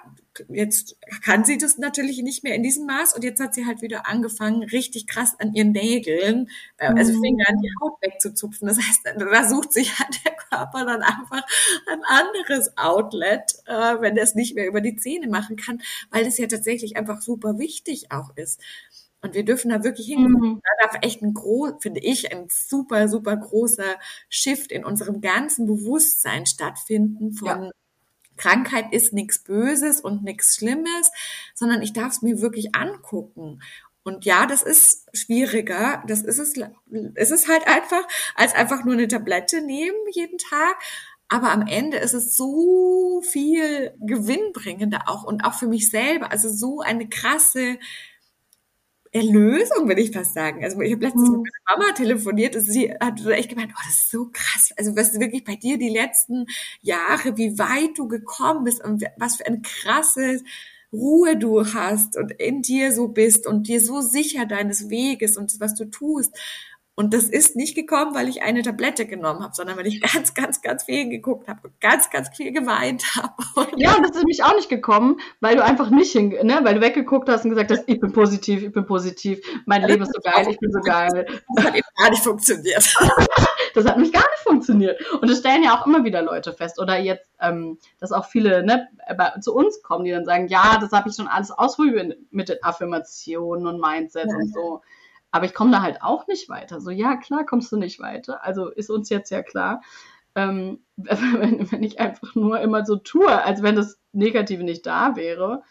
jetzt 0.49 0.97
kann 1.23 1.45
sie 1.45 1.57
das 1.57 1.77
natürlich 1.77 2.21
nicht 2.21 2.43
mehr 2.43 2.55
in 2.55 2.63
diesem 2.63 2.85
Maß 2.85 3.13
und 3.15 3.23
jetzt 3.23 3.39
hat 3.41 3.53
sie 3.53 3.65
halt 3.65 3.81
wieder 3.81 4.07
angefangen, 4.07 4.63
richtig 4.63 5.07
krass 5.07 5.35
an 5.39 5.53
ihren 5.53 5.71
Nägeln, 5.71 6.49
äh, 6.77 6.87
also 6.87 7.13
mhm. 7.13 7.21
Finger 7.21 7.45
an 7.49 7.61
die 7.61 7.69
Haut 7.81 8.01
wegzuzupfen. 8.01 8.67
Das 8.67 8.77
heißt, 8.77 9.01
da 9.17 9.49
sucht 9.49 9.73
sich 9.73 9.97
halt 9.99 10.25
der 10.25 10.33
Körper 10.33 10.85
dann 10.85 11.01
einfach 11.01 11.43
ein 11.87 12.01
anderes 12.05 12.75
Outlet, 12.77 13.55
äh, 13.65 14.01
wenn 14.01 14.17
er 14.17 14.23
es 14.23 14.35
nicht 14.35 14.55
mehr 14.55 14.67
über 14.67 14.81
die 14.81 14.95
Zähne 14.95 15.27
machen 15.27 15.55
kann, 15.55 15.81
weil 16.09 16.25
das 16.25 16.37
ja 16.37 16.47
tatsächlich 16.47 16.97
einfach 16.97 17.21
super 17.21 17.59
wichtig 17.59 18.11
auch 18.11 18.35
ist. 18.35 18.59
Und 19.23 19.33
wir 19.33 19.45
dürfen 19.45 19.69
da 19.69 19.83
wirklich 19.83 20.07
hinkommen. 20.07 20.55
Mhm. 20.55 20.61
Da 20.61 20.85
darf 20.85 20.97
echt 21.01 21.21
ein 21.21 21.33
groß, 21.33 21.75
finde 21.79 22.01
ich, 22.01 22.31
ein 22.33 22.47
super, 22.49 23.07
super 23.07 23.37
großer 23.37 23.95
Shift 24.29 24.71
in 24.71 24.83
unserem 24.83 25.21
ganzen 25.21 25.65
Bewusstsein 25.65 26.45
stattfinden 26.45 27.31
von 27.31 27.47
ja. 27.47 27.71
Krankheit 28.35 28.91
ist 28.91 29.13
nichts 29.13 29.39
Böses 29.39 30.01
und 30.01 30.23
nichts 30.23 30.55
Schlimmes, 30.55 31.11
sondern 31.53 31.81
ich 31.81 31.93
darf 31.93 32.11
es 32.11 32.21
mir 32.21 32.41
wirklich 32.41 32.75
angucken. 32.75 33.61
Und 34.03 34.25
ja, 34.25 34.45
das 34.45 34.61
ist 34.63 35.07
schwieriger. 35.13 36.03
Das 36.07 36.21
ist 36.21 36.39
es, 36.39 36.55
ist 37.15 37.31
es 37.31 37.47
halt 37.47 37.65
einfach, 37.67 38.05
als 38.35 38.53
einfach 38.53 38.83
nur 38.83 38.95
eine 38.95 39.07
Tablette 39.07 39.61
nehmen 39.61 39.95
jeden 40.11 40.37
Tag. 40.37 40.75
Aber 41.29 41.51
am 41.51 41.65
Ende 41.65 41.97
ist 41.97 42.13
es 42.13 42.35
so 42.35 43.21
viel 43.21 43.93
gewinnbringender 44.01 45.03
auch 45.07 45.23
und 45.23 45.45
auch 45.45 45.53
für 45.53 45.67
mich 45.67 45.89
selber. 45.89 46.31
Also 46.31 46.49
so 46.49 46.81
eine 46.81 47.07
krasse 47.07 47.77
Erlösung, 49.13 49.87
würde 49.87 50.01
ich 50.01 50.11
fast 50.11 50.33
sagen. 50.33 50.63
Also 50.63 50.81
ich 50.81 50.91
habe 50.91 51.05
letztens 51.05 51.29
mhm. 51.29 51.41
mit 51.43 51.53
meiner 51.67 51.79
Mama 51.79 51.93
telefoniert 51.93 52.55
und 52.55 52.63
sie 52.63 52.91
hat 52.91 53.23
echt 53.27 53.49
gemeint, 53.49 53.71
oh, 53.73 53.81
das 53.85 53.93
ist 53.93 54.09
so 54.09 54.29
krass. 54.33 54.73
Also 54.75 54.95
was 54.95 55.19
wirklich 55.19 55.43
bei 55.43 55.55
dir 55.55 55.77
die 55.77 55.89
letzten 55.89 56.47
Jahre, 56.81 57.37
wie 57.37 57.57
weit 57.59 57.97
du 57.97 58.07
gekommen 58.07 58.63
bist 58.63 58.83
und 58.83 59.03
was 59.17 59.35
für 59.35 59.45
ein 59.45 59.61
krasses 59.61 60.43
Ruhe 60.91 61.37
du 61.37 61.65
hast 61.73 62.17
und 62.17 62.31
in 62.33 62.61
dir 62.61 62.91
so 62.91 63.07
bist 63.07 63.47
und 63.47 63.67
dir 63.67 63.81
so 63.81 64.01
sicher 64.01 64.45
deines 64.45 64.89
Weges 64.89 65.37
und 65.37 65.59
was 65.59 65.75
du 65.75 65.85
tust. 65.85 66.35
Und 66.95 67.11
das 67.11 67.23
ist 67.23 67.55
nicht 67.55 67.73
gekommen, 67.73 68.13
weil 68.13 68.29
ich 68.29 68.43
eine 68.43 68.61
Tablette 68.61 69.07
genommen 69.07 69.41
habe, 69.41 69.55
sondern 69.55 69.77
weil 69.77 69.87
ich 69.87 69.99
ganz, 70.13 70.33
ganz, 70.35 70.61
ganz 70.61 70.83
viel 70.83 71.09
geguckt 71.09 71.47
habe 71.47 71.61
und 71.63 71.81
ganz, 71.81 72.09
ganz 72.11 72.29
viel 72.35 72.51
geweint 72.51 73.03
habe. 73.15 73.33
Ja, 73.77 73.95
und 73.95 74.03
das 74.03 74.11
ist 74.11 74.17
nämlich 74.17 74.43
auch 74.43 74.55
nicht 74.55 74.69
gekommen, 74.69 75.19
weil 75.39 75.55
du 75.55 75.63
einfach 75.63 75.89
nicht 75.89 76.11
hin, 76.11 76.29
ne, 76.29 76.59
weil 76.63 76.75
du 76.75 76.81
weggeguckt 76.81 77.27
hast 77.29 77.45
und 77.45 77.49
gesagt 77.49 77.71
hast, 77.71 77.83
ich 77.87 77.99
bin 77.99 78.13
positiv, 78.13 78.61
ich 78.61 78.71
bin 78.71 78.85
positiv, 78.85 79.39
mein 79.65 79.81
ja, 79.81 79.87
Leben 79.87 80.03
ist 80.03 80.13
so 80.13 80.21
geil, 80.21 80.47
ich 80.49 80.59
bin 80.59 80.71
so 80.71 80.81
geil. 80.81 81.25
Das 81.55 81.65
hat 81.65 81.75
eben 81.75 81.87
gar 81.97 82.09
nicht 82.11 82.23
funktioniert. 82.23 82.95
das 83.73 83.85
hat 83.85 83.97
nämlich 83.97 84.13
gar 84.13 84.21
nicht 84.21 84.43
funktioniert. 84.43 85.01
Und 85.13 85.29
das 85.29 85.39
stellen 85.39 85.63
ja 85.63 85.79
auch 85.79 85.87
immer 85.87 86.03
wieder 86.03 86.21
Leute 86.21 86.53
fest. 86.53 86.79
Oder 86.79 86.99
jetzt, 86.99 87.27
ähm, 87.41 87.79
dass 87.99 88.11
auch 88.11 88.25
viele 88.25 88.63
ne, 88.63 88.87
bei, 89.17 89.31
zu 89.41 89.55
uns 89.55 89.81
kommen, 89.81 90.05
die 90.05 90.11
dann 90.11 90.25
sagen, 90.25 90.47
ja, 90.47 90.77
das 90.79 90.91
habe 90.91 91.09
ich 91.09 91.15
schon 91.15 91.27
alles 91.27 91.49
ausprobiert 91.49 92.17
mit 92.29 92.49
den 92.49 92.61
Affirmationen 92.61 93.65
und 93.65 93.81
Mindset 93.81 94.27
ja. 94.29 94.35
und 94.35 94.53
so. 94.53 94.81
Aber 95.33 95.45
ich 95.45 95.55
komme 95.55 95.71
da 95.71 95.81
halt 95.81 96.03
auch 96.03 96.27
nicht 96.27 96.47
weiter. 96.47 96.79
So, 96.79 96.91
ja, 96.91 97.17
klar 97.17 97.43
kommst 97.43 97.71
du 97.71 97.77
nicht 97.77 97.99
weiter. 97.99 98.43
Also 98.43 98.69
ist 98.69 98.91
uns 98.91 99.09
jetzt 99.09 99.31
ja 99.31 99.41
klar. 99.41 99.81
Ähm, 100.35 100.83
wenn, 100.95 101.71
wenn 101.71 101.83
ich 101.83 101.99
einfach 101.99 102.35
nur 102.35 102.61
immer 102.61 102.85
so 102.85 102.97
tue, 102.97 103.43
als 103.43 103.63
wenn 103.63 103.75
das 103.75 103.99
Negative 104.11 104.63
nicht 104.63 104.85
da 104.85 105.15
wäre, 105.15 105.63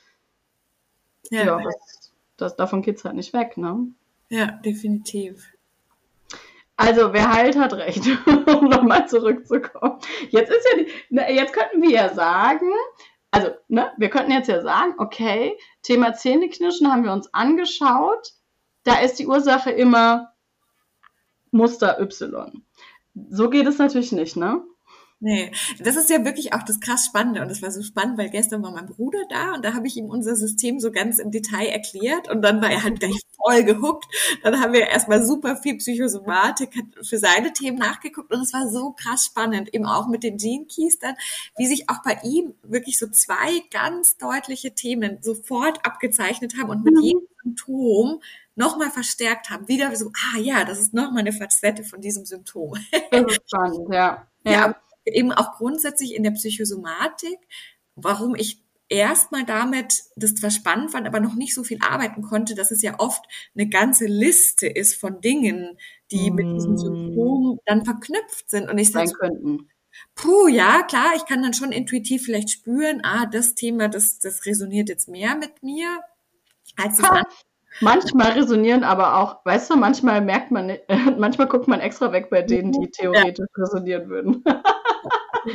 ja, 1.30 1.44
ja 1.44 1.60
das, 1.62 2.12
das, 2.36 2.56
davon 2.56 2.82
geht's 2.82 3.04
halt 3.04 3.14
nicht 3.14 3.32
weg, 3.32 3.56
ne? 3.56 3.86
Ja, 4.30 4.46
definitiv. 4.46 5.52
Also, 6.76 7.12
wer 7.12 7.32
heilt, 7.32 7.56
hat 7.56 7.74
recht, 7.74 8.04
um 8.26 8.64
nochmal 8.64 9.06
zurückzukommen. 9.06 10.00
Jetzt 10.30 10.50
ist 10.50 10.66
ja 10.72 10.82
die, 10.82 11.34
jetzt 11.36 11.52
könnten 11.52 11.80
wir 11.82 11.90
ja 11.90 12.12
sagen, 12.12 12.68
also, 13.30 13.50
ne, 13.68 13.92
wir 13.96 14.10
könnten 14.10 14.32
jetzt 14.32 14.48
ja 14.48 14.60
sagen, 14.60 14.94
okay, 14.98 15.56
Thema 15.82 16.14
Zähneknirschen 16.14 16.90
haben 16.90 17.04
wir 17.04 17.12
uns 17.12 17.32
angeschaut 17.32 18.32
da 18.84 19.00
ist 19.00 19.18
die 19.18 19.26
Ursache 19.26 19.70
immer 19.70 20.32
Muster 21.50 22.00
Y. 22.00 22.64
So 23.30 23.50
geht 23.50 23.66
es 23.66 23.78
natürlich 23.78 24.12
nicht, 24.12 24.36
ne? 24.36 24.62
Nee, 25.24 25.52
das 25.78 25.94
ist 25.94 26.10
ja 26.10 26.24
wirklich 26.24 26.52
auch 26.52 26.64
das 26.64 26.80
krass 26.80 27.06
Spannende. 27.06 27.42
Und 27.42 27.48
das 27.48 27.62
war 27.62 27.70
so 27.70 27.80
spannend, 27.80 28.18
weil 28.18 28.28
gestern 28.28 28.60
war 28.64 28.72
mein 28.72 28.86
Bruder 28.86 29.20
da 29.30 29.54
und 29.54 29.64
da 29.64 29.72
habe 29.72 29.86
ich 29.86 29.96
ihm 29.96 30.06
unser 30.06 30.34
System 30.34 30.80
so 30.80 30.90
ganz 30.90 31.20
im 31.20 31.30
Detail 31.30 31.68
erklärt 31.68 32.28
und 32.28 32.42
dann 32.42 32.60
war 32.60 32.72
er 32.72 32.82
halt 32.82 32.98
gleich 32.98 33.20
voll 33.36 33.62
gehuckt. 33.62 34.04
Dann 34.42 34.60
haben 34.60 34.72
wir 34.72 34.88
erstmal 34.88 35.24
super 35.24 35.54
viel 35.56 35.76
Psychosomatik 35.76 36.70
für 37.04 37.18
seine 37.18 37.52
Themen 37.52 37.78
nachgeguckt 37.78 38.32
und 38.34 38.40
es 38.40 38.52
war 38.52 38.68
so 38.68 38.96
krass 38.98 39.26
spannend, 39.26 39.72
eben 39.72 39.86
auch 39.86 40.08
mit 40.08 40.24
den 40.24 40.38
Gene 40.38 40.66
Keys 40.66 40.98
dann, 40.98 41.14
wie 41.56 41.68
sich 41.68 41.88
auch 41.88 42.02
bei 42.02 42.18
ihm 42.24 42.54
wirklich 42.64 42.98
so 42.98 43.06
zwei 43.06 43.62
ganz 43.70 44.16
deutliche 44.16 44.74
Themen 44.74 45.18
sofort 45.20 45.86
abgezeichnet 45.86 46.54
haben 46.60 46.70
und 46.70 46.82
mit 46.82 46.94
mhm. 46.94 47.00
jedem 47.00 47.28
Symptom 47.44 48.20
nochmal 48.54 48.90
verstärkt 48.90 49.50
haben. 49.50 49.68
Wieder 49.68 49.94
so, 49.96 50.10
ah 50.34 50.38
ja, 50.38 50.64
das 50.64 50.78
ist 50.78 50.94
nochmal 50.94 51.20
eine 51.20 51.32
Facette 51.32 51.84
von 51.84 52.00
diesem 52.00 52.24
Symptom. 52.24 52.74
Das 53.10 53.22
ist 53.22 53.42
spannend, 53.48 53.88
ja. 53.92 54.26
ja. 54.44 54.52
ja 54.52 54.76
eben 55.04 55.32
auch 55.32 55.56
grundsätzlich 55.56 56.14
in 56.14 56.22
der 56.22 56.30
Psychosomatik, 56.32 57.38
warum 57.94 58.34
ich 58.34 58.62
erstmal 58.88 59.44
damit 59.44 60.02
das 60.16 60.34
zwar 60.34 60.50
spannend 60.50 60.90
fand, 60.90 61.06
aber 61.06 61.20
noch 61.20 61.34
nicht 61.34 61.54
so 61.54 61.64
viel 61.64 61.78
arbeiten 61.80 62.22
konnte, 62.22 62.54
dass 62.54 62.70
es 62.70 62.82
ja 62.82 62.98
oft 62.98 63.24
eine 63.54 63.68
ganze 63.68 64.06
Liste 64.06 64.66
ist 64.66 64.94
von 64.94 65.20
Dingen, 65.20 65.78
die 66.10 66.30
mm. 66.30 66.34
mit 66.34 66.46
diesem 66.54 66.76
Symptom 66.76 67.58
dann 67.64 67.84
verknüpft 67.84 68.50
sind. 68.50 68.70
Und 68.70 68.78
ich 68.78 68.92
sage, 68.92 69.10
puh, 70.14 70.48
ja, 70.48 70.82
klar, 70.82 71.12
ich 71.16 71.24
kann 71.24 71.42
dann 71.42 71.54
schon 71.54 71.72
intuitiv 71.72 72.24
vielleicht 72.24 72.50
spüren, 72.50 73.00
ah, 73.02 73.26
das 73.26 73.54
Thema, 73.54 73.88
das, 73.88 74.18
das 74.18 74.44
resoniert 74.44 74.90
jetzt 74.90 75.08
mehr 75.08 75.36
mit 75.36 75.62
mir 75.62 76.00
als 76.76 76.98
das 76.98 77.08
andere. 77.08 77.26
Manchmal 77.80 78.32
resonieren 78.32 78.84
aber 78.84 79.16
auch, 79.18 79.44
weißt 79.44 79.70
du, 79.70 79.76
manchmal 79.76 80.20
merkt 80.20 80.50
man, 80.50 80.70
äh, 80.70 80.80
manchmal 81.18 81.48
guckt 81.48 81.68
man 81.68 81.80
extra 81.80 82.12
weg 82.12 82.30
bei 82.30 82.42
denen, 82.42 82.72
die 82.72 82.90
theoretisch 82.90 83.46
ja. 83.56 83.62
resonieren 83.62 84.08
würden. 84.08 84.44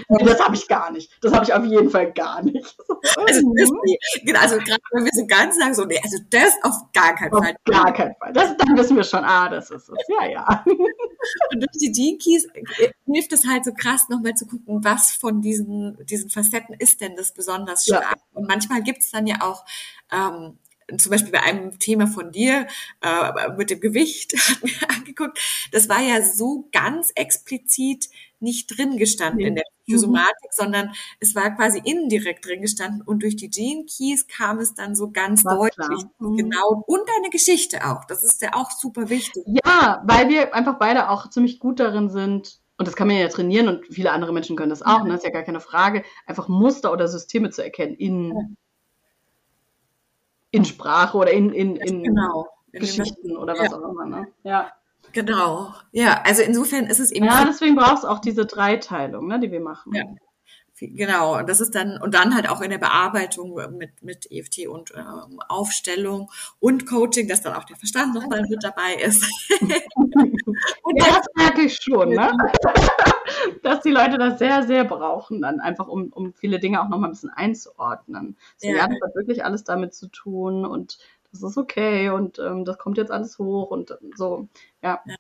das 0.10 0.40
habe 0.40 0.56
ich 0.56 0.68
gar 0.68 0.92
nicht. 0.92 1.12
Das 1.22 1.34
habe 1.34 1.46
ich 1.46 1.54
auf 1.54 1.64
jeden 1.64 1.90
Fall 1.90 2.12
gar 2.14 2.42
nicht. 2.44 2.76
Also, 3.16 3.54
das, 3.56 3.70
nee. 3.86 3.98
genau, 4.24 4.40
also 4.40 4.58
gerade 4.58 4.82
wenn 4.92 5.06
wir 5.06 5.12
so 5.14 5.26
ganz 5.28 5.58
sagen, 5.58 5.74
so, 5.74 5.86
nee, 5.86 6.00
also 6.04 6.18
das 6.30 6.54
auf 6.64 6.92
gar 6.94 7.16
keinen 7.16 7.34
auf 7.34 7.44
Fall. 7.44 7.54
Auf 7.54 7.84
gar 7.84 7.94
keinen 7.94 8.16
Fall. 8.16 8.34
Das, 8.34 8.58
dann 8.58 8.78
wissen 8.78 8.98
wir 8.98 9.04
schon, 9.04 9.24
ah, 9.24 9.50
das 9.50 9.70
ist 9.70 9.90
es. 9.90 9.98
Ja, 10.08 10.28
ja. 10.28 10.66
Und 11.52 11.60
durch 11.60 11.94
die 11.94 12.18
Keys 12.18 12.46
äh, 12.54 12.92
hilft 13.06 13.34
es 13.34 13.48
halt 13.48 13.66
so 13.66 13.74
krass, 13.74 14.10
nochmal 14.10 14.34
zu 14.36 14.46
gucken, 14.48 14.84
was 14.84 15.12
von 15.12 15.42
diesen, 15.42 15.98
diesen 16.06 16.30
Facetten 16.30 16.76
ist 16.78 17.02
denn 17.02 17.16
das 17.16 17.34
besonders 17.34 17.84
stark. 17.84 18.04
Ja. 18.04 18.14
Und 18.34 18.48
manchmal 18.48 18.82
gibt 18.82 19.00
es 19.00 19.12
dann 19.12 19.28
ja 19.28 19.38
auch 19.42 19.64
ähm, 20.12 20.58
zum 20.98 21.12
Beispiel 21.12 21.32
bei 21.32 21.44
einem 21.44 21.80
Thema 21.80 22.08
von 22.08 22.32
dir 22.32 22.68
äh, 23.02 23.50
mit 23.58 23.70
dem 23.70 23.80
Gewicht 23.80 24.34
hat 24.50 24.64
mir 24.64 24.90
angeguckt, 24.90 25.40
das 25.72 25.90
war 25.90 26.02
ja 26.02 26.22
so 26.22 26.70
ganz 26.72 27.12
explizit 27.16 28.10
nicht 28.40 28.78
drin 28.78 28.98
gestanden 28.98 29.40
ja. 29.42 29.48
in 29.48 29.56
der 29.56 29.64
Psychosomatik, 29.84 30.52
mhm. 30.52 30.64
sondern 30.64 30.92
es 31.20 31.36
war 31.36 31.56
quasi 31.56 31.82
indirekt 31.84 32.46
drin 32.46 32.62
gestanden 32.62 33.02
und 33.02 33.24
durch 33.24 33.36
die 33.36 33.50
Gene 33.50 33.86
Keys 33.86 34.28
kam 34.28 34.60
es 34.60 34.76
dann 34.76 34.96
so 34.96 35.12
ganz 35.12 35.44
war 35.44 35.56
deutlich. 35.56 36.06
Mhm. 36.20 36.38
Genau. 36.38 36.84
Und 36.86 37.02
deine 37.08 37.30
Geschichte 37.32 37.86
auch. 37.86 38.06
Das 38.06 38.24
ist 38.24 38.42
ja 38.42 38.50
auch 38.54 38.72
super 38.72 39.10
wichtig. 39.10 39.44
Ja, 39.66 40.04
weil 40.06 40.30
wir 40.30 40.54
einfach 40.54 40.78
beide 40.78 41.10
auch 41.10 41.30
ziemlich 41.30 41.60
gut 41.60 41.80
darin 41.80 42.10
sind, 42.10 42.60
und 42.80 42.88
das 42.88 42.96
kann 42.96 43.08
man 43.08 43.18
ja 43.18 43.28
trainieren 43.28 43.68
und 43.70 43.88
viele 43.88 44.12
andere 44.12 44.32
Menschen 44.32 44.56
können 44.56 44.70
das 44.70 44.84
auch, 44.84 45.00
ja. 45.00 45.04
ne? 45.04 45.10
das 45.10 45.22
ist 45.22 45.26
ja 45.26 45.32
gar 45.32 45.42
keine 45.42 45.60
Frage, 45.60 46.04
einfach 46.28 46.48
Muster 46.48 46.94
oder 46.94 47.08
Systeme 47.08 47.50
zu 47.50 47.64
erkennen 47.64 47.96
in 47.96 48.56
in 50.52 50.66
Sprache 50.66 51.18
oder 51.18 51.32
in, 51.32 51.52
in, 51.52 51.76
in 51.76 52.04
genau. 52.04 52.48
Geschichten 52.72 53.32
in 53.32 53.38
oder 53.38 53.54
was 53.54 53.72
ja. 53.72 53.78
auch 53.78 53.90
immer. 53.90 54.06
Ne? 54.06 54.28
Ja. 54.44 54.72
Genau. 55.14 55.74
Ja, 55.92 56.22
also 56.24 56.42
insofern 56.42 56.86
ist 56.86 57.00
es 57.00 57.12
eben. 57.12 57.26
Ja, 57.26 57.46
deswegen 57.46 57.76
brauchst 57.76 58.04
du 58.04 58.08
auch 58.08 58.20
diese 58.20 58.46
Dreiteilung, 58.46 59.28
ne, 59.28 59.40
die 59.40 59.52
wir 59.52 59.62
machen. 59.62 59.94
Ja. 59.96 60.04
Genau, 60.80 61.40
und 61.40 61.50
das 61.50 61.60
ist 61.60 61.74
dann, 61.74 62.00
und 62.00 62.14
dann 62.14 62.36
halt 62.36 62.48
auch 62.48 62.62
in 62.62 62.70
der 62.70 62.78
Bearbeitung 62.78 63.56
mit, 63.78 64.04
mit 64.04 64.32
EFT 64.32 64.68
und 64.68 64.94
ähm, 64.96 65.40
Aufstellung 65.48 66.30
und 66.60 66.86
Coaching, 66.86 67.28
dass 67.28 67.42
dann 67.42 67.56
auch 67.56 67.64
der 67.64 67.78
Verstand 67.78 68.14
nochmal 68.14 68.44
mit 68.48 68.64
dabei 68.64 68.94
ist. 68.94 69.26
und 69.60 71.02
ja, 71.02 71.08
das 71.08 71.26
merke 71.36 71.62
ich 71.64 71.78
schon, 71.82 72.10
ne? 72.10 72.32
dass 73.64 73.82
die 73.82 73.92
Leute 73.92 74.18
das 74.18 74.40
sehr, 74.40 74.64
sehr 74.64 74.86
brauchen, 74.86 75.42
dann 75.42 75.60
einfach, 75.60 75.88
um, 75.88 76.12
um 76.14 76.34
viele 76.34 76.60
Dinge 76.60 76.82
auch 76.82 76.90
nochmal 76.90 77.10
ein 77.10 77.14
bisschen 77.14 77.30
einzuordnen. 77.30 78.38
So, 78.58 78.68
ja. 78.70 78.78
ja, 78.78 78.88
das 78.88 78.98
hat 79.04 79.16
wirklich 79.16 79.44
alles 79.44 79.64
damit 79.64 79.94
zu 79.94 80.08
tun 80.08 80.66
und 80.66 80.98
das 81.32 81.44
ist 81.44 81.58
okay 81.58 82.10
und 82.10 82.40
ähm, 82.40 82.66
das 82.66 82.78
kommt 82.78 82.98
jetzt 82.98 83.12
alles 83.12 83.38
hoch 83.38 83.70
und 83.70 83.98
so, 84.16 84.48
ja. 84.82 85.02
ja. 85.06 85.16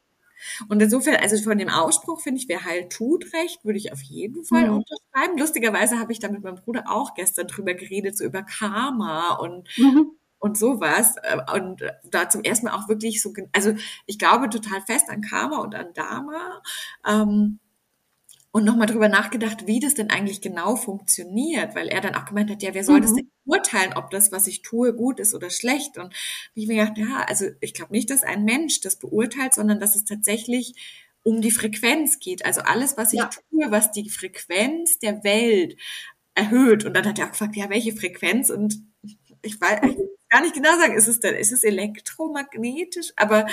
Und 0.69 0.81
insofern, 0.81 1.15
also 1.15 1.35
von 1.43 1.57
dem 1.57 1.69
Ausspruch 1.69 2.21
finde 2.21 2.39
ich, 2.39 2.47
wer 2.47 2.63
heil 2.63 2.87
tut 2.89 3.33
recht, 3.33 3.65
würde 3.65 3.79
ich 3.79 3.91
auf 3.91 4.01
jeden 4.03 4.43
Fall 4.43 4.69
mhm. 4.69 4.77
unterschreiben. 4.77 5.37
Lustigerweise 5.39 5.99
habe 5.99 6.11
ich 6.11 6.19
da 6.19 6.29
mit 6.29 6.43
meinem 6.43 6.57
Bruder 6.57 6.85
auch 6.87 7.15
gestern 7.15 7.47
drüber 7.47 7.73
geredet, 7.73 8.15
so 8.15 8.23
über 8.23 8.43
Karma 8.43 9.33
und 9.35 9.67
mhm 9.77 10.11
und 10.39 10.57
sowas. 10.57 11.15
Äh, 11.23 11.37
und 11.55 11.83
da 12.03 12.29
zum 12.29 12.43
ersten 12.43 12.67
Mal 12.67 12.75
auch 12.75 12.87
wirklich 12.87 13.21
so, 13.21 13.33
also 13.53 13.73
ich 14.05 14.19
glaube 14.19 14.49
total 14.49 14.81
fest 14.81 15.09
an 15.09 15.21
Karma 15.21 15.59
und 15.59 15.75
an 15.75 15.93
Dharma. 15.93 16.61
Ähm, 17.05 17.59
und 18.57 18.63
nochmal 18.63 18.87
drüber 18.87 19.07
nachgedacht, 19.07 19.67
wie 19.67 19.79
das 19.79 19.93
denn 19.93 20.09
eigentlich 20.09 20.41
genau 20.41 20.75
funktioniert, 20.75 21.75
weil 21.75 21.89
er 21.89 22.01
dann 22.01 22.15
auch 22.15 22.25
gemeint 22.25 22.49
hat, 22.49 22.63
ja, 22.63 22.73
wer 22.73 22.83
soll 22.83 22.97
mhm. 22.97 23.01
das 23.03 23.13
denn 23.13 23.31
urteilen, 23.45 23.93
ob 23.93 24.09
das, 24.09 24.31
was 24.31 24.47
ich 24.47 24.63
tue, 24.63 24.95
gut 24.95 25.19
ist 25.19 25.35
oder 25.35 25.51
schlecht? 25.51 25.99
Und 25.99 26.11
ich 26.55 26.67
mir 26.67 26.83
gedacht, 26.83 26.97
ja, 26.97 27.23
also 27.27 27.45
ich 27.61 27.75
glaube 27.75 27.93
nicht, 27.93 28.09
dass 28.09 28.23
ein 28.23 28.45
Mensch 28.45 28.81
das 28.81 28.95
beurteilt, 28.95 29.53
sondern 29.53 29.79
dass 29.79 29.95
es 29.95 30.05
tatsächlich 30.05 30.73
um 31.21 31.41
die 31.41 31.51
Frequenz 31.51 32.17
geht. 32.17 32.45
Also 32.45 32.61
alles, 32.61 32.97
was 32.97 33.13
ich 33.13 33.19
ja. 33.19 33.29
tue, 33.29 33.69
was 33.69 33.91
die 33.91 34.09
Frequenz 34.09 34.97
der 34.97 35.23
Welt 35.23 35.77
erhöht. 36.33 36.83
Und 36.83 36.95
dann 36.95 37.05
hat 37.05 37.19
er 37.19 37.27
auch 37.27 37.31
gefragt, 37.33 37.55
ja, 37.55 37.69
welche 37.69 37.95
Frequenz? 37.95 38.49
Und 38.49 38.81
ich 39.43 39.61
weiß, 39.61 39.81
ich 39.83 39.97
gar 40.29 40.41
nicht 40.41 40.55
genau 40.55 40.75
sagen, 40.79 40.95
ist 40.95 41.07
es 41.07 41.19
denn, 41.19 41.35
ist 41.35 41.51
es 41.51 41.63
elektromagnetisch? 41.63 43.13
Aber 43.17 43.45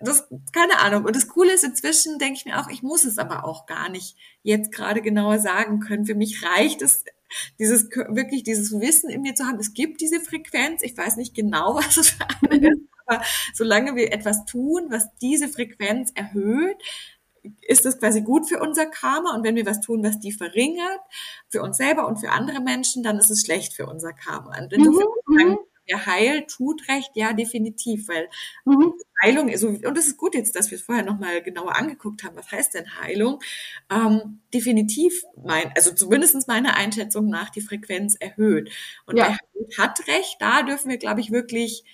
das, 0.00 0.28
keine 0.52 0.78
Ahnung. 0.80 1.04
Und 1.04 1.16
das 1.16 1.28
Coole 1.28 1.52
ist, 1.52 1.64
inzwischen 1.64 2.18
denke 2.18 2.34
ich 2.38 2.44
mir 2.44 2.60
auch, 2.60 2.68
ich 2.68 2.82
muss 2.82 3.04
es 3.04 3.18
aber 3.18 3.44
auch 3.44 3.66
gar 3.66 3.88
nicht 3.88 4.16
jetzt 4.42 4.72
gerade 4.72 5.02
genauer 5.02 5.38
sagen 5.38 5.80
können. 5.80 6.06
Für 6.06 6.14
mich 6.14 6.44
reicht 6.44 6.82
es, 6.82 7.04
dieses, 7.58 7.90
wirklich 7.90 8.42
dieses 8.42 8.72
Wissen 8.72 9.10
in 9.10 9.22
mir 9.22 9.34
zu 9.34 9.44
haben. 9.44 9.58
Es 9.58 9.74
gibt 9.74 10.00
diese 10.00 10.20
Frequenz. 10.20 10.82
Ich 10.82 10.96
weiß 10.96 11.16
nicht 11.16 11.34
genau, 11.34 11.74
was 11.76 11.96
es 11.96 12.10
für 12.10 12.26
eine 12.50 12.68
ist. 12.68 12.82
Aber 13.06 13.22
solange 13.54 13.96
wir 13.96 14.12
etwas 14.12 14.44
tun, 14.44 14.86
was 14.90 15.08
diese 15.20 15.48
Frequenz 15.48 16.12
erhöht, 16.14 16.76
ist 17.62 17.84
das 17.84 17.98
quasi 17.98 18.20
gut 18.20 18.46
für 18.48 18.60
unser 18.60 18.86
Karma. 18.86 19.34
Und 19.34 19.44
wenn 19.44 19.56
wir 19.56 19.64
was 19.64 19.80
tun, 19.80 20.02
was 20.02 20.20
die 20.20 20.32
verringert, 20.32 21.00
für 21.48 21.62
uns 21.62 21.78
selber 21.78 22.06
und 22.06 22.18
für 22.18 22.30
andere 22.30 22.60
Menschen, 22.60 23.02
dann 23.02 23.18
ist 23.18 23.30
es 23.30 23.42
schlecht 23.42 23.72
für 23.72 23.86
unser 23.86 24.12
Karma. 24.12 24.58
Und 24.58 24.72
insofern 24.72 25.08
mhm. 25.26 25.48
mhm 25.50 25.58
der 25.88 26.06
Heil 26.06 26.44
tut 26.46 26.88
recht, 26.88 27.10
ja, 27.14 27.32
definitiv, 27.32 28.08
weil 28.08 28.28
mhm. 28.64 28.92
Heilung, 29.22 29.54
so, 29.56 29.68
und 29.68 29.98
es 29.98 30.06
ist 30.06 30.16
gut 30.16 30.34
jetzt, 30.34 30.54
dass 30.56 30.70
wir 30.70 30.76
es 30.76 30.84
vorher 30.84 31.04
nochmal 31.04 31.42
genauer 31.42 31.76
angeguckt 31.76 32.24
haben, 32.24 32.36
was 32.36 32.50
heißt 32.50 32.74
denn 32.74 33.00
Heilung? 33.00 33.40
Ähm, 33.90 34.40
definitiv 34.54 35.24
mein, 35.44 35.72
also 35.74 35.92
zumindestens 35.92 36.46
meiner 36.46 36.76
Einschätzung 36.76 37.28
nach 37.28 37.50
die 37.50 37.60
Frequenz 37.60 38.14
erhöht. 38.14 38.70
Und 39.06 39.16
ja. 39.16 39.36
der 39.54 39.78
hat 39.78 40.06
recht, 40.06 40.36
da 40.40 40.62
dürfen 40.62 40.90
wir, 40.90 40.98
glaube 40.98 41.20
ich, 41.20 41.30
wirklich 41.30 41.84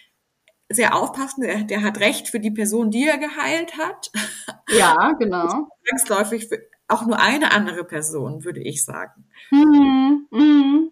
sehr 0.68 0.96
aufpassen, 0.96 1.42
der, 1.42 1.62
der, 1.62 1.82
hat 1.82 2.00
recht 2.00 2.28
für 2.28 2.40
die 2.40 2.50
Person, 2.50 2.90
die 2.90 3.06
er 3.06 3.18
geheilt 3.18 3.76
hat. 3.78 4.10
Ja, 4.70 5.12
genau. 5.18 5.68
Zwangsläufig 5.86 6.48
für 6.48 6.58
auch 6.88 7.06
nur 7.06 7.20
eine 7.20 7.52
andere 7.52 7.84
Person, 7.84 8.44
würde 8.44 8.60
ich 8.60 8.84
sagen. 8.84 9.26
Mhm. 9.50 10.26
Mhm. 10.30 10.90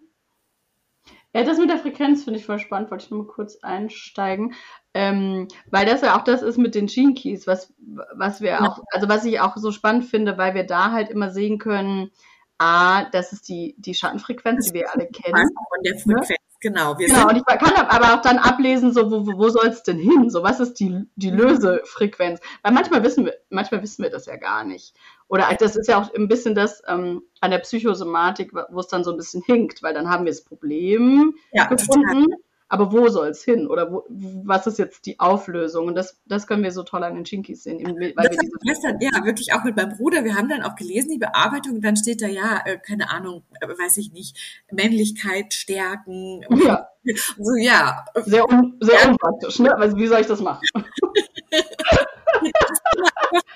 Ja, 1.33 1.43
das 1.43 1.57
mit 1.57 1.69
der 1.69 1.79
Frequenz 1.79 2.23
finde 2.23 2.39
ich 2.39 2.45
voll 2.45 2.59
spannend, 2.59 2.91
wollte 2.91 3.05
ich 3.05 3.11
nur 3.11 3.23
mal 3.23 3.31
kurz 3.31 3.57
einsteigen. 3.63 4.53
Ähm, 4.93 5.47
weil 5.71 5.85
das 5.85 6.01
ja 6.01 6.17
auch 6.17 6.23
das 6.23 6.41
ist 6.41 6.57
mit 6.57 6.75
den 6.75 6.87
Gene 6.87 7.15
Keys, 7.15 7.47
was, 7.47 7.73
was 8.13 8.41
wir 8.41 8.61
auch, 8.61 8.79
also 8.91 9.09
was 9.09 9.25
ich 9.25 9.39
auch 9.39 9.57
so 9.57 9.71
spannend 9.71 10.05
finde, 10.05 10.37
weil 10.37 10.53
wir 10.53 10.65
da 10.65 10.91
halt 10.91 11.09
immer 11.09 11.31
sehen 11.31 11.57
können, 11.57 12.11
A, 12.59 13.05
das 13.05 13.33
ist 13.33 13.49
die, 13.49 13.75
die 13.77 13.95
Schattenfrequenz, 13.95 14.67
die 14.67 14.73
wir 14.75 14.93
alle 14.93 15.07
kennen. 15.07 15.35
Von 15.35 15.83
der 15.83 15.93
ne? 15.93 15.99
Frequenz 15.99 16.43
Genau, 16.63 16.97
wir 16.97 17.07
genau, 17.07 17.27
und 17.27 17.35
ich 17.35 17.45
kann 17.45 17.75
aber 17.75 18.13
auch 18.13 18.21
dann 18.21 18.37
ablesen, 18.37 18.93
so 18.93 19.11
wo, 19.11 19.27
wo 19.37 19.49
soll 19.49 19.67
es 19.67 19.83
denn 19.83 19.99
hin? 19.99 20.29
So 20.29 20.43
was 20.43 20.61
ist 20.61 20.79
die, 20.79 21.03
die 21.17 21.29
mhm. 21.29 21.39
Lösefrequenz? 21.39 22.39
Weil 22.61 22.71
manchmal 22.71 23.03
wissen 23.03 23.25
wir, 23.25 23.33
manchmal 23.49 23.83
wissen 23.83 24.01
wir 24.01 24.09
das 24.09 24.27
ja 24.27 24.37
gar 24.37 24.63
nicht. 24.63 24.95
Oder 25.27 25.53
das 25.59 25.75
ist 25.75 25.89
ja 25.89 26.01
auch 26.01 26.13
ein 26.13 26.29
bisschen 26.29 26.55
das 26.55 26.81
ähm, 26.87 27.21
an 27.41 27.51
der 27.51 27.57
Psychosomatik, 27.59 28.53
wo 28.53 28.79
es 28.79 28.87
dann 28.87 29.03
so 29.03 29.11
ein 29.11 29.17
bisschen 29.17 29.43
hinkt, 29.45 29.83
weil 29.83 29.93
dann 29.93 30.09
haben 30.09 30.23
wir 30.23 30.31
das 30.31 30.45
Problem 30.45 31.35
ja, 31.51 31.65
gefunden. 31.65 32.23
Total 32.23 32.42
aber 32.73 32.91
wo 32.91 33.07
soll 33.07 33.27
es 33.27 33.43
hin? 33.43 33.67
Oder 33.67 33.91
wo, 33.91 34.03
was 34.09 34.65
ist 34.65 34.79
jetzt 34.79 35.05
die 35.05 35.19
Auflösung? 35.19 35.85
Und 35.85 35.93
das, 35.93 36.19
das 36.25 36.47
können 36.47 36.63
wir 36.63 36.71
so 36.71 36.81
toll 36.81 37.03
an 37.03 37.13
den 37.13 37.23
Chinkis 37.23 37.61
sehen. 37.61 37.85
Weil 37.85 38.13
das 38.15 38.31
wir 38.31 38.39
diese 38.39 38.57
gestern, 38.63 38.99
ja, 38.99 39.11
wirklich 39.23 39.53
auch 39.53 39.63
mit 39.63 39.75
meinem 39.75 39.95
Bruder. 39.95 40.23
Wir 40.23 40.33
haben 40.33 40.49
dann 40.49 40.63
auch 40.63 40.75
gelesen, 40.75 41.11
die 41.11 41.19
Bearbeitung, 41.19 41.81
dann 41.81 41.95
steht 41.95 42.23
da 42.23 42.27
ja, 42.27 42.63
äh, 42.65 42.79
keine 42.79 43.11
Ahnung, 43.11 43.43
äh, 43.61 43.67
weiß 43.67 43.97
ich 43.97 44.11
nicht, 44.11 44.63
Männlichkeit 44.71 45.53
stärken. 45.53 46.41
Ja. 46.65 46.89
So, 47.37 47.55
ja. 47.59 48.05
Sehr, 48.15 48.49
un, 48.49 48.77
sehr 48.79 49.01
ja. 49.01 49.09
unpraktisch, 49.09 49.59
ne? 49.59 49.77
Also, 49.77 49.95
wie 49.97 50.07
soll 50.07 50.21
ich 50.21 50.27
das 50.27 50.41
machen? 50.41 50.65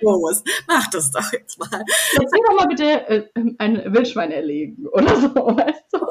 los. 0.01 0.43
Mach 0.67 0.88
das 0.89 1.10
doch 1.10 1.32
jetzt 1.34 1.58
mal. 1.58 1.84
Jetzt 2.19 2.34
geh 2.34 2.41
doch 2.47 2.56
mal 2.56 2.67
bitte 2.67 3.10
äh, 3.10 3.23
ein 3.58 3.93
Wildschwein 3.93 4.32
erlegen 4.32 4.86
oder 4.88 5.15
so, 5.15 5.34
weißt 5.34 5.93
du? 5.93 6.06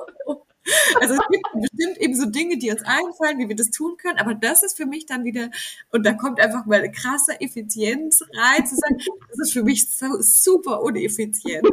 Also 1.00 1.14
es 1.14 1.20
gibt 1.30 1.46
bestimmt 1.54 1.98
eben 1.98 2.14
so 2.14 2.26
Dinge, 2.26 2.58
die 2.58 2.70
uns 2.70 2.82
einfallen, 2.82 3.38
wie 3.38 3.48
wir 3.48 3.56
das 3.56 3.70
tun 3.70 3.96
können, 3.96 4.18
aber 4.18 4.34
das 4.34 4.62
ist 4.62 4.76
für 4.76 4.86
mich 4.86 5.06
dann 5.06 5.24
wieder, 5.24 5.50
und 5.90 6.04
da 6.04 6.12
kommt 6.12 6.40
einfach 6.40 6.66
mal 6.66 6.78
eine 6.78 6.90
krasse 6.90 7.40
Effizienz 7.40 8.22
rein, 8.34 8.66
zu 8.66 8.76
sagen, 8.76 8.98
das 9.28 9.38
ist 9.48 9.52
für 9.52 9.62
mich 9.62 9.88
so 9.90 10.20
super 10.20 10.82
uneffizient. 10.82 11.66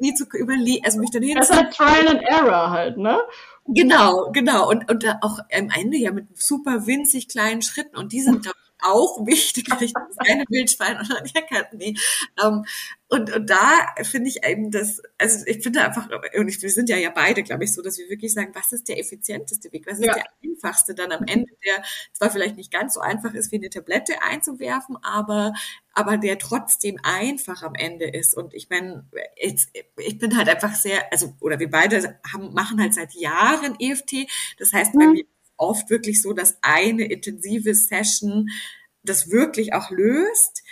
irgendwie 0.00 0.14
zu 0.14 0.24
überlegen, 0.36 0.84
also 0.84 0.98
mich 0.98 1.10
dann 1.10 1.22
hin. 1.22 1.36
Das 1.36 1.50
ist 1.50 1.56
halt 1.56 1.72
Trial 1.72 2.08
and 2.08 2.22
Error 2.22 2.70
halt, 2.70 2.96
ne? 2.96 3.20
Genau, 3.66 4.30
genau. 4.32 4.68
Und, 4.70 4.90
und 4.90 5.04
auch 5.22 5.38
am 5.52 5.70
Ende 5.74 5.96
ja 5.96 6.12
mit 6.12 6.26
super 6.38 6.86
winzig 6.86 7.28
kleinen 7.28 7.62
Schritten. 7.62 7.96
Und 7.96 8.12
die 8.12 8.20
sind, 8.20 8.42
glaube 8.42 8.56
auch 8.86 9.26
wichtig, 9.26 9.68
ich 9.80 9.92
keine 10.26 10.44
Wildschwein 10.48 10.98
oder 10.98 11.22
nee. 11.72 11.94
Ähm, 12.42 12.64
und, 13.08 13.32
und 13.32 13.48
da 13.48 13.94
finde 14.02 14.28
ich 14.28 14.44
eben 14.44 14.72
das, 14.72 15.00
also 15.16 15.46
ich 15.46 15.62
finde 15.62 15.84
einfach, 15.84 16.08
und 16.36 16.48
ich, 16.48 16.60
wir 16.60 16.70
sind 16.70 16.88
ja 16.88 16.96
ja 16.96 17.10
beide, 17.10 17.44
glaube 17.44 17.62
ich, 17.62 17.72
so, 17.72 17.80
dass 17.80 17.98
wir 17.98 18.08
wirklich 18.08 18.34
sagen, 18.34 18.50
was 18.54 18.72
ist 18.72 18.88
der 18.88 18.98
effizienteste 18.98 19.72
Weg? 19.72 19.86
Was 19.86 20.00
ist 20.00 20.06
ja. 20.06 20.14
der 20.14 20.24
einfachste 20.44 20.94
dann 20.94 21.12
am 21.12 21.24
Ende, 21.24 21.52
der 21.64 21.84
zwar 22.12 22.30
vielleicht 22.30 22.56
nicht 22.56 22.72
ganz 22.72 22.94
so 22.94 23.00
einfach 23.00 23.32
ist, 23.34 23.52
wie 23.52 23.56
eine 23.56 23.70
Tablette 23.70 24.14
einzuwerfen, 24.22 24.96
aber, 25.02 25.52
aber 25.94 26.16
der 26.16 26.38
trotzdem 26.38 26.98
einfach 27.04 27.62
am 27.62 27.76
Ende 27.76 28.08
ist. 28.08 28.36
Und 28.36 28.54
ich 28.54 28.70
meine, 28.70 29.04
jetzt, 29.36 29.70
ich 29.98 30.18
bin 30.18 30.36
halt 30.36 30.48
einfach 30.48 30.74
sehr, 30.74 31.12
also, 31.12 31.32
oder 31.40 31.60
wir 31.60 31.70
beide 31.70 32.18
haben, 32.32 32.52
machen 32.54 32.80
halt 32.80 32.94
seit 32.94 33.14
Jahren 33.14 33.76
EFT. 33.78 34.26
Das 34.58 34.72
heißt, 34.72 34.94
mhm. 34.94 34.98
bei 34.98 35.06
mir 35.06 35.24
oft 35.56 35.90
wirklich 35.90 36.22
so, 36.22 36.32
dass 36.32 36.58
eine 36.62 37.04
intensive 37.04 37.74
Session 37.74 38.48
das 39.02 39.30
wirklich 39.30 39.72
auch 39.72 39.90
löst. 39.90 40.62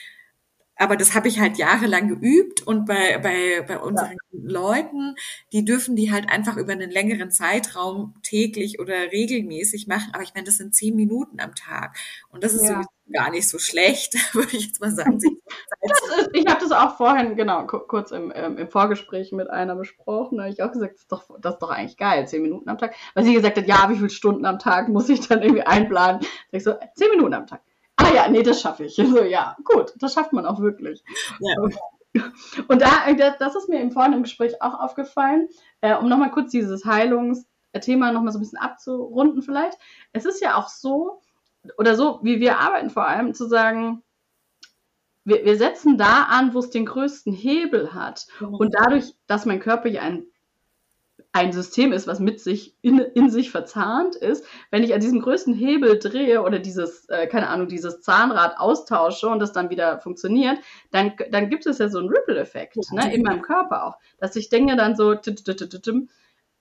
Aber 0.77 0.97
das 0.97 1.15
habe 1.15 1.29
ich 1.29 1.39
halt 1.39 1.57
jahrelang 1.57 2.09
geübt 2.09 2.67
und 2.67 2.87
bei, 2.87 3.19
bei, 3.19 3.63
bei 3.67 3.79
unseren 3.79 4.13
ja. 4.13 4.19
Leuten, 4.33 5.15
die 5.53 5.65
dürfen 5.65 5.95
die 5.95 6.11
halt 6.11 6.29
einfach 6.29 6.57
über 6.57 6.73
einen 6.73 6.91
längeren 6.91 7.31
Zeitraum 7.31 8.15
täglich 8.23 8.81
oder 8.81 8.95
regelmäßig 9.13 9.87
machen. 9.87 10.11
Aber 10.13 10.25
ich 10.25 10.35
meine, 10.35 10.47
das 10.47 10.57
sind 10.57 10.75
zehn 10.75 10.97
Minuten 10.97 11.41
am 11.41 11.55
Tag. 11.55 11.97
Und 12.31 12.43
das 12.43 12.55
ist 12.55 12.65
ja. 12.65 12.83
gar 13.13 13.31
nicht 13.31 13.49
so 13.49 13.59
schlecht, 13.59 14.15
würde 14.35 14.57
ich 14.57 14.67
jetzt 14.67 14.81
mal 14.81 14.91
sagen. 14.91 15.19
Ist, 15.19 16.31
ich 16.33 16.47
habe 16.47 16.61
das 16.61 16.73
auch 16.73 16.97
vorhin, 16.97 17.37
genau, 17.37 17.67
kurz 17.67 18.11
im, 18.11 18.33
ähm, 18.35 18.59
im 18.59 18.69
Vorgespräch 18.69 19.31
mit 19.31 19.49
einer 19.49 19.77
besprochen. 19.77 20.39
Da 20.39 20.45
habe 20.45 20.53
ich 20.53 20.63
auch 20.63 20.73
gesagt, 20.73 20.95
das 20.95 21.03
ist, 21.03 21.13
doch, 21.13 21.29
das 21.41 21.55
ist 21.55 21.61
doch 21.61 21.71
eigentlich 21.71 21.97
geil, 21.97 22.27
zehn 22.27 22.43
Minuten 22.43 22.69
am 22.69 22.79
Tag. 22.79 22.95
Weil 23.15 23.25
sie 23.25 23.35
gesagt 23.35 23.57
hat, 23.57 23.69
ja, 23.69 23.89
wie 23.91 23.97
viele 23.97 24.11
Stunden 24.11 24.45
am 24.45 24.59
Tag 24.59 24.89
muss 24.89 25.09
ich 25.09 25.29
dann 25.29 25.43
irgendwie 25.43 25.63
einplanen? 25.63 26.21
Da 26.51 26.59
ich 26.59 26.65
so, 26.65 26.75
zehn 26.97 27.11
Minuten 27.11 27.35
am 27.35 27.47
Tag. 27.47 27.61
Ah 28.05 28.15
ja, 28.15 28.29
nee, 28.29 28.43
das 28.43 28.61
schaffe 28.61 28.85
ich. 28.85 28.97
So, 29.15 29.23
ja, 29.23 29.57
gut, 29.65 29.95
das 29.97 30.13
schafft 30.15 30.33
man 30.33 30.47
auch 30.47 30.61
wirklich. 30.61 31.03
Ja. 31.41 31.55
Und 32.69 32.81
da, 32.81 33.13
das 33.39 33.57
ist 33.57 33.69
mir 33.69 33.81
im 33.81 33.91
vorhin 33.91 34.13
im 34.13 34.23
Gespräch 34.23 34.63
auch 34.63 34.79
aufgefallen, 34.79 35.49
äh, 35.81 35.97
um 35.97 36.09
nochmal 36.09 36.31
kurz 36.31 36.53
dieses 36.53 36.85
Heilungsthema 36.85 38.13
nochmal 38.13 38.33
so 38.33 38.39
ein 38.39 38.43
bisschen 38.43 38.59
abzurunden 38.59 39.43
vielleicht. 39.43 39.79
Es 40.13 40.25
ist 40.25 40.41
ja 40.41 40.57
auch 40.57 40.69
so, 40.69 41.21
oder 41.77 41.97
so, 41.97 42.21
wie 42.23 42.39
wir 42.39 42.59
arbeiten 42.61 42.91
vor 42.91 43.07
allem, 43.07 43.35
zu 43.35 43.49
sagen, 43.49 44.03
wir, 45.25 45.45
wir 45.45 45.57
setzen 45.57 45.99
da 45.99 46.25
an, 46.25 46.55
wo 46.55 46.61
es 46.61 46.71
den 46.71 46.87
größten 46.87 47.33
Hebel 47.33 47.95
hat. 47.95 48.27
Und 48.41 48.75
dadurch, 48.75 49.15
dass 49.27 49.47
mein 49.47 49.61
Körper 49.61 49.89
ja 49.89 50.03
ein 50.03 50.27
ein 51.35 51.53
System 51.53 51.93
ist, 51.93 52.07
was 52.07 52.21
mit 52.21 52.39
sich 52.39 52.77
in, 52.81 53.01
in 53.01 53.29
sich 53.29 53.51
verzahnt 53.51 54.15
ist, 54.15 54.47
wenn 54.71 54.85
ich 54.85 54.95
an 54.95 55.01
diesem 55.01 55.21
größten 55.21 55.53
Hebel 55.53 55.99
drehe 55.99 56.43
oder 56.43 56.61
dieses, 56.61 57.09
äh, 57.09 57.27
keine 57.27 57.49
Ahnung, 57.49 57.67
dieses 57.67 58.03
Zahnrad 58.03 58.57
austausche 58.57 59.29
und 59.29 59.41
das 59.41 59.53
dann 59.53 59.69
wieder 59.69 59.99
funktioniert, 59.99 60.59
dann, 60.93 61.13
dann 61.33 61.51
gibt 61.51 61.67
es 61.67 61.79
ja 61.79 61.89
so 61.89 61.99
einen 61.99 62.09
Ripple-Effekt, 62.09 62.77
ne, 62.93 63.13
in 63.13 63.23
meinem 63.23 63.43
Körper 63.43 63.85
auch, 63.85 63.99
dass 64.19 64.35
sich 64.35 64.49
Dinge 64.49 64.77
dann 64.77 64.95
so 64.95 65.17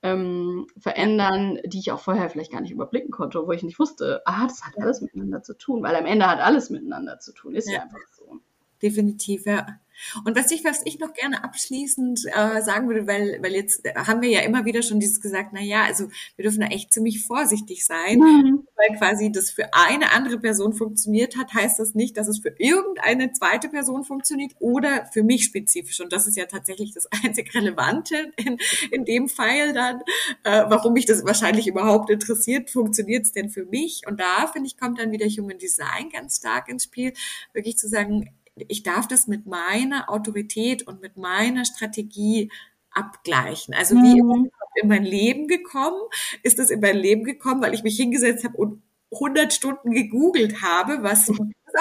ähm, 0.02 0.66
verändern, 0.76 1.60
die 1.64 1.78
ich 1.78 1.92
auch 1.92 2.00
vorher 2.00 2.28
vielleicht 2.28 2.50
gar 2.50 2.60
nicht 2.60 2.72
überblicken 2.72 3.12
konnte, 3.12 3.46
wo 3.46 3.52
ich 3.52 3.62
nicht 3.62 3.78
wusste, 3.78 4.22
ah, 4.24 4.42
das 4.42 4.64
hat 4.64 4.74
alles 4.76 5.00
miteinander 5.00 5.44
zu 5.44 5.56
tun, 5.56 5.84
weil 5.84 5.94
am 5.94 6.04
Ende 6.04 6.26
hat 6.26 6.40
alles 6.40 6.68
miteinander 6.68 7.20
zu 7.20 7.32
tun, 7.32 7.54
ist 7.54 7.68
ja, 7.68 7.76
ja. 7.76 7.82
einfach 7.82 8.00
so. 8.10 8.40
Definitiv, 8.82 9.46
ja. 9.46 9.80
Und 10.24 10.36
was 10.36 10.50
ich, 10.50 10.64
was 10.64 10.82
ich 10.84 10.98
noch 10.98 11.12
gerne 11.12 11.44
abschließend 11.44 12.26
äh, 12.26 12.62
sagen 12.62 12.88
würde, 12.88 13.06
weil, 13.06 13.38
weil 13.42 13.52
jetzt 13.52 13.82
haben 13.94 14.22
wir 14.22 14.28
ja 14.28 14.40
immer 14.40 14.64
wieder 14.64 14.82
schon 14.82 15.00
dieses 15.00 15.20
gesagt, 15.20 15.50
na 15.52 15.60
ja, 15.60 15.84
also 15.84 16.08
wir 16.36 16.42
dürfen 16.42 16.60
da 16.60 16.66
echt 16.66 16.92
ziemlich 16.92 17.22
vorsichtig 17.22 17.86
sein, 17.86 18.18
mhm. 18.18 18.66
weil 18.76 18.98
quasi 18.98 19.30
das 19.30 19.50
für 19.50 19.72
eine 19.72 20.12
andere 20.12 20.38
Person 20.38 20.72
funktioniert 20.72 21.36
hat, 21.36 21.54
heißt 21.54 21.78
das 21.78 21.94
nicht, 21.94 22.16
dass 22.16 22.28
es 22.28 22.40
für 22.40 22.54
irgendeine 22.58 23.32
zweite 23.32 23.68
Person 23.68 24.04
funktioniert 24.04 24.52
oder 24.58 25.06
für 25.12 25.22
mich 25.22 25.44
spezifisch. 25.44 26.00
Und 26.00 26.12
das 26.12 26.26
ist 26.26 26.36
ja 26.36 26.46
tatsächlich 26.46 26.92
das 26.92 27.06
einzig 27.24 27.54
Relevante 27.54 28.32
in, 28.36 28.58
in 28.90 29.04
dem 29.04 29.28
Fall 29.28 29.72
dann, 29.72 30.00
äh, 30.42 30.64
warum 30.68 30.94
mich 30.94 31.06
das 31.06 31.24
wahrscheinlich 31.24 31.66
überhaupt 31.66 32.10
interessiert, 32.10 32.70
funktioniert 32.70 33.24
es 33.24 33.32
denn 33.32 33.48
für 33.48 33.64
mich? 33.64 34.02
Und 34.06 34.20
da, 34.20 34.48
finde 34.48 34.66
ich, 34.66 34.76
kommt 34.76 34.98
dann 34.98 35.12
wieder 35.12 35.26
Human 35.26 35.58
Design 35.58 36.10
ganz 36.12 36.38
stark 36.38 36.68
ins 36.68 36.84
Spiel, 36.84 37.12
wirklich 37.52 37.78
zu 37.78 37.88
sagen, 37.88 38.30
ich 38.56 38.82
darf 38.82 39.08
das 39.08 39.26
mit 39.26 39.46
meiner 39.46 40.08
Autorität 40.08 40.86
und 40.86 41.00
mit 41.00 41.16
meiner 41.16 41.64
Strategie 41.64 42.50
abgleichen. 42.90 43.74
Also 43.74 43.96
wie 43.96 44.22
mhm. 44.22 44.50
in 44.76 44.88
mein 44.88 45.04
Leben 45.04 45.48
gekommen? 45.48 46.00
Ist 46.42 46.58
das 46.58 46.70
in 46.70 46.80
mein 46.80 46.96
Leben 46.96 47.24
gekommen, 47.24 47.62
weil 47.62 47.74
ich 47.74 47.82
mich 47.82 47.96
hingesetzt 47.96 48.44
habe 48.44 48.56
und 48.56 48.82
100 49.14 49.52
Stunden 49.52 49.92
gegoogelt 49.92 50.62
habe, 50.62 51.02
was 51.02 51.30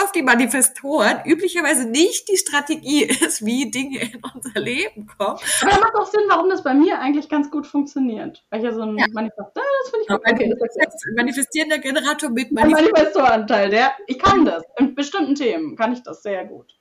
auf 0.01 0.11
die 0.11 0.21
Manifestoren 0.21 1.19
üblicherweise 1.25 1.87
nicht 1.87 2.27
die 2.29 2.37
Strategie 2.37 3.03
ist, 3.03 3.45
wie 3.45 3.69
Dinge 3.69 4.01
in 4.01 4.21
unser 4.33 4.59
Leben 4.59 5.07
kommen. 5.07 5.37
Aber 5.61 5.69
das 5.69 5.79
macht 5.79 5.95
auch 5.95 6.07
Sinn, 6.07 6.21
warum 6.27 6.49
das 6.49 6.63
bei 6.63 6.73
mir 6.73 6.99
eigentlich 6.99 7.29
ganz 7.29 7.51
gut 7.51 7.67
funktioniert. 7.67 8.43
Weil 8.49 8.59
ich 8.59 8.65
ja 8.65 8.73
so 8.73 8.81
ein 8.81 8.97
ja. 8.97 9.05
Manifestor, 9.11 9.51
das 9.53 9.91
finde 9.91 10.01
ich 10.01 10.07
gut. 10.07 10.21
Okay, 10.25 10.55
das 10.59 10.95
manifestierender 11.15 11.77
Generator 11.79 12.29
mit 12.29 12.51
Manifestoranteil, 12.51 13.69
der, 13.69 13.93
ich 14.07 14.19
kann 14.19 14.45
das. 14.45 14.63
In 14.77 14.95
bestimmten 14.95 15.35
Themen 15.35 15.75
kann 15.75 15.93
ich 15.93 16.01
das 16.01 16.23
sehr 16.23 16.45
gut. 16.45 16.73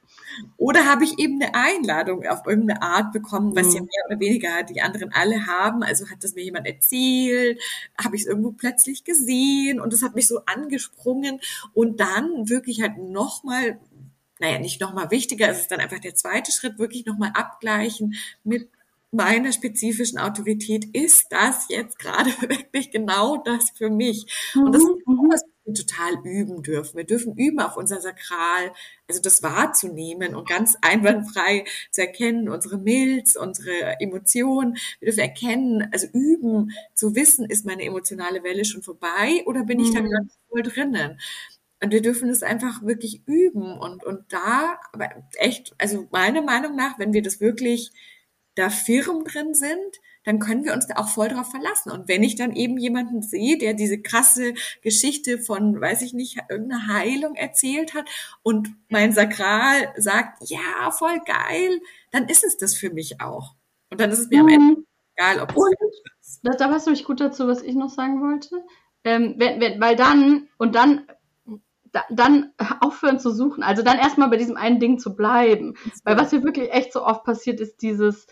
Oder 0.57 0.87
habe 0.87 1.05
ich 1.05 1.19
eben 1.19 1.43
eine 1.43 1.55
Einladung 1.55 2.27
auf 2.27 2.47
irgendeine 2.47 2.83
Art 2.83 3.13
bekommen, 3.13 3.55
was 3.57 3.69
mhm. 3.69 3.75
ja 3.75 3.81
mehr 3.81 4.07
oder 4.09 4.21
weniger 4.21 4.63
die 4.63 4.81
anderen 4.81 5.13
alle 5.13 5.47
haben. 5.47 5.83
Also 5.83 6.09
hat 6.11 6.23
das 6.23 6.35
mir 6.35 6.45
jemand 6.45 6.67
erzählt, 6.67 7.61
habe 8.03 8.17
ich 8.17 8.23
es 8.23 8.29
irgendwo 8.29 8.53
plötzlich 8.53 9.05
gesehen 9.05 9.81
und 9.81 9.93
das 9.93 10.03
hat 10.03 10.15
mich 10.15 10.29
so 10.29 10.41
angesprungen 10.47 11.41
und 11.75 12.01
dann 12.01 12.49
wirklich 12.49 12.83
halt 12.83 12.99
nochmal 12.99 13.79
naja, 14.41 14.59
nicht 14.59 14.81
nochmal 14.81 15.13
wichtiger, 15.13 15.49
es 15.49 15.61
ist 15.61 15.71
dann 15.71 15.79
einfach 15.79 16.01
der 16.01 16.17
zweite 16.17 16.51
Schritt, 16.51 16.77
wirklich 16.77 17.07
nochmal 17.07 17.31
abgleichen 17.33 18.15
mit 18.43 18.69
meiner 19.13 19.53
spezifischen 19.53 20.19
Autorität. 20.19 20.87
Ist 20.93 21.27
das 21.31 21.67
jetzt 21.69 21.99
gerade 21.99 22.31
wirklich 22.41 22.91
genau 22.91 23.37
das 23.37 23.71
für 23.71 23.89
mich? 23.89 24.27
Und 24.57 24.73
das 24.75 24.83
ist 24.83 24.89
auch 24.89 25.13
mhm. 25.13 25.31
was 25.31 25.45
total 25.65 26.15
üben 26.25 26.63
dürfen. 26.63 26.97
Wir 26.97 27.05
dürfen 27.05 27.37
üben, 27.37 27.61
auf 27.61 27.77
unser 27.77 28.01
Sakral, 28.01 28.73
also 29.09 29.21
das 29.23 29.43
wahrzunehmen 29.43 30.35
und 30.35 30.49
ganz 30.49 30.77
einwandfrei 30.81 31.65
zu 31.91 32.01
erkennen, 32.01 32.49
unsere 32.49 32.79
Milz, 32.79 33.37
unsere 33.37 34.01
Emotionen. 34.01 34.77
Wir 34.99 35.07
dürfen 35.07 35.21
erkennen, 35.21 35.89
also 35.93 36.09
üben, 36.13 36.73
zu 36.95 37.15
wissen, 37.15 37.49
ist 37.49 37.65
meine 37.65 37.85
emotionale 37.85 38.43
Welle 38.43 38.65
schon 38.65 38.83
vorbei 38.83 39.43
oder 39.47 39.65
bin 39.65 39.81
ich 39.81 39.93
da 39.93 40.01
mhm. 40.01 40.11
ganz 40.11 40.39
voll 40.49 40.63
drinnen? 40.63 41.21
Und 41.83 41.91
wir 41.91 42.03
dürfen 42.03 42.29
es 42.29 42.43
einfach 42.43 42.83
wirklich 42.83 43.27
üben 43.27 43.77
und, 43.79 44.05
und 44.05 44.33
da, 44.33 44.79
aber 44.93 45.11
echt, 45.35 45.75
also 45.79 46.07
meiner 46.13 46.43
Meinung 46.43 46.77
nach, 46.77 46.99
wenn 46.99 47.13
wir 47.13 47.23
das 47.23 47.41
wirklich 47.41 47.91
da 48.55 48.71
firm 48.71 49.25
drin 49.25 49.55
sind, 49.55 50.01
dann 50.25 50.39
können 50.39 50.65
wir 50.65 50.73
uns 50.73 50.87
da 50.87 50.97
auch 50.97 51.09
voll 51.09 51.29
drauf 51.29 51.51
verlassen. 51.51 51.91
Und 51.91 52.09
wenn 52.09 52.23
ich 52.23 52.37
dann 52.37 52.55
eben 52.55 52.79
jemanden 52.79 53.23
sehe, 53.23 53.59
der 53.59 53.75
diese 53.75 54.01
krasse 54.01 54.55
Geschichte 54.83 55.39
von, 55.39 55.81
weiß 55.81 56.03
ich 56.03 56.13
nicht, 56.13 56.39
irgendeiner 56.49 56.87
Heilung 56.89 57.35
erzählt 57.35 57.95
hat 57.95 58.09
und 58.43 58.69
mein 58.89 59.13
Sakral 59.13 59.93
sagt, 59.97 60.49
ja, 60.49 60.91
voll 60.91 61.21
geil, 61.27 61.81
dann 62.11 62.29
ist 62.29 62.45
es 62.45 62.57
das 62.57 62.75
für 62.75 62.91
mich 62.91 63.21
auch. 63.21 63.55
Und 63.91 64.01
dann 64.01 64.11
ist 64.11 64.21
es 64.21 64.31
mir 64.31 64.43
mhm. 64.43 64.49
am 64.49 64.55
Ende 64.55 64.81
mhm. 64.81 64.87
egal, 65.17 65.41
ob 65.41 65.51
es 65.51 66.41
da, 66.43 66.53
da 66.53 66.69
passt 66.69 66.87
nämlich 66.87 67.05
gut 67.05 67.21
dazu, 67.21 67.47
was 67.47 67.63
ich 67.63 67.75
noch 67.75 67.91
sagen 67.91 68.21
wollte. 68.21 68.65
Ähm, 69.05 69.35
wenn, 69.37 69.61
wenn, 69.61 69.81
weil 69.81 69.97
dann, 69.97 70.49
und 70.59 70.75
dann 70.75 71.07
da, 71.93 72.05
dann 72.11 72.53
aufhören 72.81 73.21
zu 73.21 73.31
suchen. 73.31 73.63
Also 73.63 73.83
dann 73.83 73.99
erstmal 73.99 74.31
bei 74.31 74.37
diesem 74.37 74.57
einen 74.57 74.81
Ding 74.81 74.99
zu 74.99 75.15
bleiben. 75.15 75.75
Weil 76.05 76.17
was 76.17 76.31
hier 76.31 76.43
wirklich 76.43 76.73
echt 76.73 76.93
so 76.93 77.05
oft 77.05 77.25
passiert, 77.25 77.61
ist 77.61 77.83
dieses, 77.83 78.27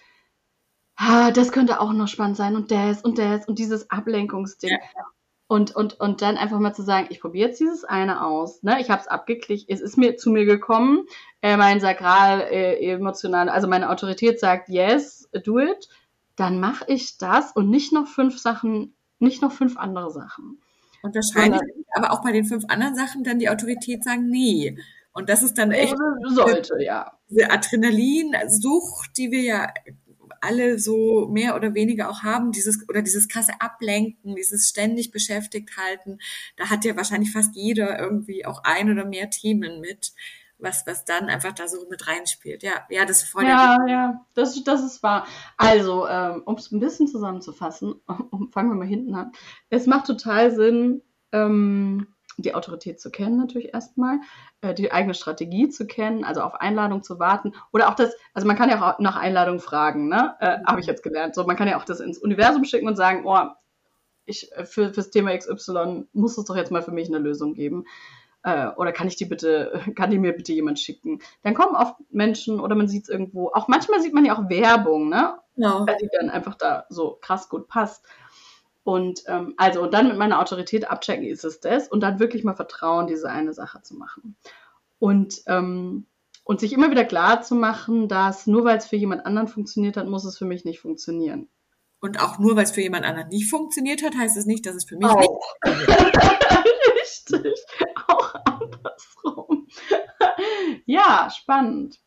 ah, 1.00 1.30
das 1.30 1.50
könnte 1.50 1.80
auch 1.80 1.92
noch 1.92 2.08
spannend 2.08 2.36
sein 2.36 2.54
und 2.54 2.70
das 2.70 3.02
und 3.02 3.18
das 3.18 3.46
und 3.48 3.58
dieses 3.58 3.90
Ablenkungsding. 3.90 4.70
Ja. 4.70 5.04
Und, 5.48 5.74
und, 5.74 5.98
und 5.98 6.22
dann 6.22 6.36
einfach 6.36 6.60
mal 6.60 6.74
zu 6.74 6.82
sagen, 6.82 7.08
ich 7.10 7.20
probiere 7.20 7.48
jetzt 7.48 7.58
dieses 7.58 7.84
eine 7.84 8.24
aus. 8.24 8.62
Ne? 8.62 8.80
Ich 8.80 8.88
habe 8.88 9.00
es 9.00 9.08
abgeklickt, 9.08 9.64
es 9.68 9.80
ist 9.80 9.96
mir 9.96 10.16
zu 10.16 10.30
mir 10.30 10.44
gekommen. 10.44 11.06
Äh, 11.42 11.56
mein 11.56 11.80
Sakral, 11.80 12.42
äh, 12.42 12.92
emotional, 12.92 13.48
also 13.48 13.66
meine 13.66 13.90
Autorität 13.90 14.38
sagt, 14.38 14.68
yes, 14.68 15.28
do 15.44 15.58
it. 15.58 15.88
Dann 16.36 16.60
mache 16.60 16.84
ich 16.86 17.18
das 17.18 17.50
und 17.50 17.68
nicht 17.68 17.92
noch 17.92 18.06
fünf 18.06 18.38
Sachen, 18.38 18.94
nicht 19.18 19.42
noch 19.42 19.50
fünf 19.50 19.76
andere 19.76 20.12
Sachen. 20.12 20.60
Und 21.02 21.16
wahrscheinlich 21.16 21.60
aber 21.94 22.12
auch 22.12 22.22
bei 22.22 22.30
den 22.30 22.44
fünf 22.44 22.64
anderen 22.68 22.94
Sachen 22.94 23.24
dann 23.24 23.40
die 23.40 23.48
Autorität 23.48 24.04
sagen, 24.04 24.28
nee. 24.28 24.78
Und 25.12 25.28
das 25.28 25.42
ist 25.42 25.58
dann 25.58 25.72
echt 25.72 25.96
sollte, 26.28 26.80
ja. 26.80 27.12
diese 27.28 27.50
Adrenalinsucht, 27.50 29.16
die 29.16 29.32
wir 29.32 29.42
ja 29.42 29.68
alle 30.40 30.78
so 30.78 31.28
mehr 31.28 31.56
oder 31.56 31.74
weniger 31.74 32.08
auch 32.10 32.22
haben, 32.22 32.52
dieses 32.52 32.88
oder 32.88 33.02
dieses 33.02 33.28
krasse 33.28 33.60
Ablenken, 33.60 34.34
dieses 34.36 34.68
ständig 34.68 35.10
beschäftigt 35.10 35.76
halten, 35.76 36.18
da 36.56 36.70
hat 36.70 36.84
ja 36.84 36.96
wahrscheinlich 36.96 37.32
fast 37.32 37.54
jeder 37.54 37.98
irgendwie 37.98 38.46
auch 38.46 38.62
ein 38.64 38.90
oder 38.90 39.04
mehr 39.04 39.30
Themen 39.30 39.80
mit, 39.80 40.12
was 40.58 40.86
was 40.86 41.04
dann 41.04 41.28
einfach 41.28 41.52
da 41.52 41.68
so 41.68 41.86
mit 41.88 42.06
reinspielt. 42.06 42.62
Ja, 42.62 42.86
ja, 42.90 43.04
das 43.04 43.22
ist 43.22 43.30
voll. 43.30 43.44
Ja, 43.44 43.78
ja, 43.86 44.26
das, 44.34 44.62
das 44.64 44.82
ist 44.82 45.02
wahr. 45.02 45.26
Also, 45.56 46.08
ähm, 46.08 46.42
um 46.44 46.56
es 46.56 46.70
ein 46.70 46.80
bisschen 46.80 47.08
zusammenzufassen, 47.08 48.00
fangen 48.52 48.70
wir 48.70 48.76
mal 48.76 48.86
hinten 48.86 49.14
an. 49.14 49.32
Es 49.68 49.86
macht 49.86 50.06
total 50.06 50.54
Sinn, 50.54 51.02
ähm, 51.32 52.06
die 52.36 52.54
Autorität 52.54 53.00
zu 53.00 53.10
kennen 53.10 53.36
natürlich 53.36 53.74
erstmal, 53.74 54.20
äh, 54.60 54.74
die 54.74 54.92
eigene 54.92 55.14
Strategie 55.14 55.68
zu 55.68 55.86
kennen, 55.86 56.24
also 56.24 56.42
auf 56.42 56.54
Einladung 56.54 57.02
zu 57.02 57.18
warten 57.18 57.52
oder 57.72 57.88
auch 57.88 57.94
das, 57.94 58.14
also 58.34 58.46
man 58.46 58.56
kann 58.56 58.70
ja 58.70 58.94
auch 58.94 58.98
nach 58.98 59.16
Einladung 59.16 59.60
fragen, 59.60 60.08
ne? 60.08 60.34
Äh, 60.40 60.58
Habe 60.66 60.80
ich 60.80 60.86
jetzt 60.86 61.02
gelernt. 61.02 61.34
So, 61.34 61.44
man 61.44 61.56
kann 61.56 61.68
ja 61.68 61.78
auch 61.78 61.84
das 61.84 62.00
ins 62.00 62.18
Universum 62.18 62.64
schicken 62.64 62.88
und 62.88 62.96
sagen, 62.96 63.22
oh, 63.24 63.38
ich 64.26 64.52
äh, 64.52 64.64
für 64.64 64.92
fürs 64.92 65.10
Thema 65.10 65.36
XY 65.36 66.06
muss 66.12 66.38
es 66.38 66.44
doch 66.44 66.56
jetzt 66.56 66.72
mal 66.72 66.82
für 66.82 66.92
mich 66.92 67.08
eine 67.08 67.18
Lösung 67.18 67.54
geben. 67.54 67.84
Äh, 68.42 68.68
oder 68.76 68.92
kann 68.92 69.08
ich 69.08 69.16
die 69.16 69.26
bitte, 69.26 69.82
kann 69.96 70.10
die 70.10 70.18
mir 70.18 70.32
bitte 70.32 70.52
jemand 70.52 70.78
schicken? 70.78 71.20
Dann 71.42 71.54
kommen 71.54 71.76
oft 71.76 71.96
Menschen 72.10 72.60
oder 72.60 72.74
man 72.74 72.88
sieht 72.88 73.04
es 73.04 73.08
irgendwo. 73.08 73.50
Auch 73.52 73.68
manchmal 73.68 74.00
sieht 74.00 74.14
man 74.14 74.24
ja 74.24 74.36
auch 74.36 74.48
Werbung, 74.48 75.08
ne? 75.08 75.38
Ja. 75.56 75.86
Weil 75.86 75.96
die 76.00 76.08
dann 76.18 76.30
einfach 76.30 76.54
da 76.54 76.86
so 76.88 77.18
krass 77.20 77.48
gut 77.48 77.68
passt. 77.68 78.06
Und 78.82 79.22
ähm, 79.26 79.54
also 79.56 79.82
und 79.82 79.92
dann 79.92 80.08
mit 80.08 80.16
meiner 80.16 80.40
Autorität 80.40 80.90
abchecken, 80.90 81.26
ist 81.26 81.44
es 81.44 81.60
das 81.60 81.88
und 81.88 82.00
dann 82.00 82.18
wirklich 82.18 82.44
mal 82.44 82.54
vertrauen, 82.54 83.06
diese 83.06 83.30
eine 83.30 83.52
Sache 83.52 83.82
zu 83.82 83.94
machen. 83.94 84.36
Und, 84.98 85.42
ähm, 85.46 86.06
und 86.44 86.60
sich 86.60 86.72
immer 86.72 86.90
wieder 86.90 87.04
klar 87.04 87.42
zu 87.42 87.54
machen, 87.54 88.08
dass 88.08 88.46
nur 88.46 88.64
weil 88.64 88.78
es 88.78 88.86
für 88.86 88.96
jemand 88.96 89.26
anderen 89.26 89.48
funktioniert 89.48 89.96
hat, 89.96 90.06
muss 90.06 90.24
es 90.24 90.38
für 90.38 90.46
mich 90.46 90.64
nicht 90.64 90.80
funktionieren. 90.80 91.48
Und 92.00 92.20
auch 92.20 92.38
nur 92.38 92.56
weil 92.56 92.64
es 92.64 92.70
für 92.70 92.80
jemand 92.80 93.04
anderen 93.04 93.28
nicht 93.28 93.50
funktioniert 93.50 94.02
hat, 94.02 94.16
heißt 94.16 94.36
es 94.36 94.46
nicht, 94.46 94.64
dass 94.64 94.74
es 94.74 94.84
für 94.84 94.96
mich 94.96 95.06
auch. 95.06 95.18
nicht 95.18 95.30
funktioniert. 95.64 96.40
Richtig, 97.02 97.64
auch 98.08 98.34
andersrum. 98.46 99.68
ja, 100.86 101.28
spannend. 101.30 102.00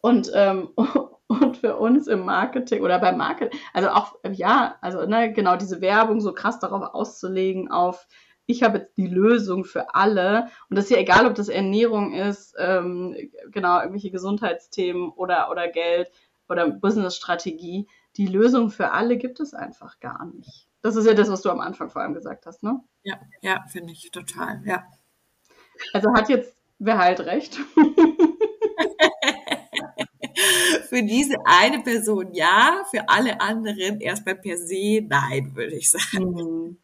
Und 0.00 0.30
ähm, 0.34 0.70
und 1.40 1.58
für 1.58 1.76
uns 1.76 2.06
im 2.06 2.24
Marketing 2.24 2.82
oder 2.82 2.98
beim 2.98 3.16
Marketing, 3.16 3.58
also 3.72 3.88
auch, 3.90 4.16
ja, 4.30 4.76
also 4.80 5.06
ne, 5.06 5.32
genau 5.32 5.56
diese 5.56 5.80
Werbung 5.80 6.20
so 6.20 6.32
krass 6.32 6.58
darauf 6.58 6.94
auszulegen, 6.94 7.70
auf 7.70 8.06
ich 8.46 8.62
habe 8.62 8.78
jetzt 8.78 8.96
die 8.96 9.06
Lösung 9.06 9.64
für 9.64 9.94
alle. 9.94 10.48
Und 10.68 10.76
das 10.76 10.86
ist 10.86 10.90
ja 10.90 10.98
egal, 10.98 11.26
ob 11.26 11.34
das 11.36 11.48
Ernährung 11.48 12.12
ist, 12.12 12.54
ähm, 12.58 13.16
genau, 13.46 13.78
irgendwelche 13.78 14.10
Gesundheitsthemen 14.10 15.10
oder, 15.10 15.50
oder 15.50 15.68
Geld 15.68 16.10
oder 16.48 16.68
Business-Strategie. 16.68 17.86
Die 18.16 18.26
Lösung 18.26 18.70
für 18.70 18.90
alle 18.90 19.16
gibt 19.16 19.40
es 19.40 19.54
einfach 19.54 20.00
gar 20.00 20.26
nicht. 20.26 20.68
Das 20.82 20.96
ist 20.96 21.06
ja 21.06 21.14
das, 21.14 21.30
was 21.30 21.42
du 21.42 21.50
am 21.50 21.60
Anfang 21.60 21.88
vor 21.88 22.02
allem 22.02 22.14
gesagt 22.14 22.44
hast, 22.44 22.62
ne? 22.64 22.80
Ja, 23.04 23.14
ja, 23.40 23.64
finde 23.68 23.92
ich 23.92 24.10
total, 24.10 24.60
ja. 24.66 24.84
Also 25.92 26.12
hat 26.12 26.28
jetzt 26.28 26.56
wer 26.78 26.98
halt 26.98 27.20
recht. 27.20 27.58
für 30.88 31.02
diese 31.02 31.36
eine 31.44 31.80
Person 31.82 32.32
ja, 32.32 32.84
für 32.90 33.08
alle 33.08 33.40
anderen 33.40 34.00
erstmal 34.00 34.36
per 34.36 34.56
se 34.56 35.02
nein, 35.08 35.54
würde 35.54 35.74
ich 35.74 35.90
sagen. 35.90 36.38
Hm. 36.38 36.76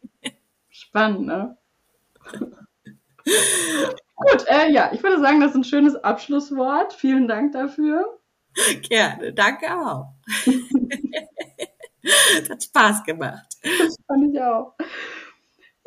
Spannend, 0.69 1.27
ne? 1.27 1.57
Gut, 4.17 4.45
äh, 4.47 4.71
ja, 4.71 4.91
ich 4.93 5.03
würde 5.03 5.21
sagen, 5.21 5.41
das 5.41 5.51
ist 5.51 5.57
ein 5.57 5.65
schönes 5.65 5.97
Abschlusswort. 5.97 6.93
Vielen 6.93 7.29
Dank 7.29 7.53
dafür. 7.53 8.19
Gerne, 8.89 9.33
danke 9.33 9.67
auch. 9.73 10.15
das 12.03 12.51
hat 12.51 12.65
Spaß 12.65 13.05
gemacht. 13.05 13.47
Das 13.63 13.97
fand 14.07 14.35
ich 14.35 14.41
auch. 14.41 14.75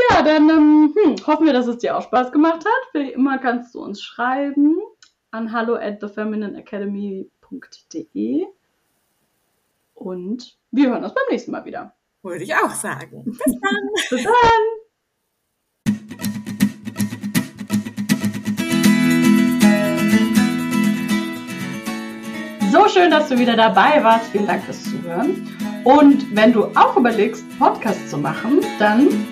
Ja, 0.09 0.21
dann 0.21 0.49
ähm, 0.49 0.95
hm, 0.95 1.15
hoffen 1.27 1.45
wir, 1.45 1.53
dass 1.53 1.67
es 1.67 1.77
dir 1.79 1.97
auch 1.97 2.03
Spaß 2.03 2.31
gemacht 2.31 2.65
hat. 2.65 2.93
Wie 2.93 3.11
immer 3.11 3.37
kannst 3.37 3.75
du 3.75 3.83
uns 3.83 4.01
schreiben 4.01 4.77
an 5.31 5.51
hallo 5.53 5.75
at 5.75 6.01
thefeminineacademy.de 6.01 8.47
und 9.93 10.57
wir 10.71 10.89
hören 10.89 11.03
uns 11.03 11.13
beim 11.13 11.25
nächsten 11.29 11.51
Mal 11.51 11.63
wieder. 11.65 11.93
Würde 12.21 12.43
ich 12.43 12.53
auch 12.53 12.71
sagen. 12.71 13.23
Bis 13.25 13.59
dann. 13.59 13.89
Bis 14.09 14.23
dann. 14.23 14.33
So 22.71 22.87
schön, 22.87 23.11
dass 23.11 23.27
du 23.29 23.37
wieder 23.37 23.55
dabei 23.55 24.03
warst. 24.03 24.31
Vielen 24.31 24.47
Dank 24.47 24.63
fürs 24.63 24.83
Zuhören. 24.83 25.47
Und 25.83 26.35
wenn 26.35 26.51
du 26.53 26.65
auch 26.65 26.97
überlegst, 26.97 27.43
Podcast 27.57 28.07
zu 28.09 28.17
machen, 28.17 28.59
dann 28.79 29.27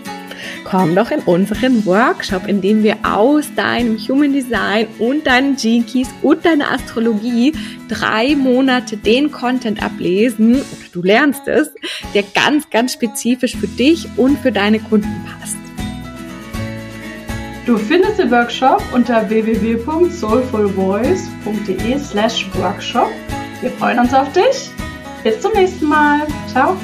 komm 0.64 0.96
doch 0.96 1.12
in 1.12 1.20
unseren 1.20 1.86
Workshop, 1.86 2.48
in 2.48 2.62
dem 2.62 2.82
wir 2.84 2.96
aus 3.04 3.54
deinem 3.56 3.98
Human 3.98 4.34
Design 4.34 4.88
und 5.00 5.28
deinen 5.28 5.56
Gene 5.56 5.84
Keys 5.84 6.10
und 6.22 6.46
deiner 6.46 6.72
Astrologie 6.72 7.54
drei 7.88 8.36
Monate 8.36 8.98
den 8.98 9.32
Content 9.32 9.82
ablesen 9.84 10.56
oder 10.56 10.66
du 10.92 11.02
lernst 11.02 11.48
es, 11.48 11.72
der 12.14 12.24
ganz, 12.24 12.70
ganz 12.70 12.92
spezifisch 12.94 13.56
für 13.56 13.68
dich 13.68 14.08
und 14.18 14.38
für 14.40 14.52
deine 14.52 14.80
Kunden 14.80 15.26
passt. 15.26 15.56
Du 17.66 17.78
findest 17.78 18.18
den 18.18 18.32
Workshop 18.32 18.82
unter 18.94 19.30
www.soulfulvoice.de 19.30 22.00
slash 22.00 22.48
workshop. 22.56 23.12
Wir 23.62 23.70
freuen 23.72 24.00
uns 24.00 24.14
auf 24.14 24.32
dich. 24.34 24.72
Bis 25.24 25.40
zum 25.40 25.54
nächsten 25.54 25.88
Mal. 25.88 26.28
Ciao. 26.48 26.76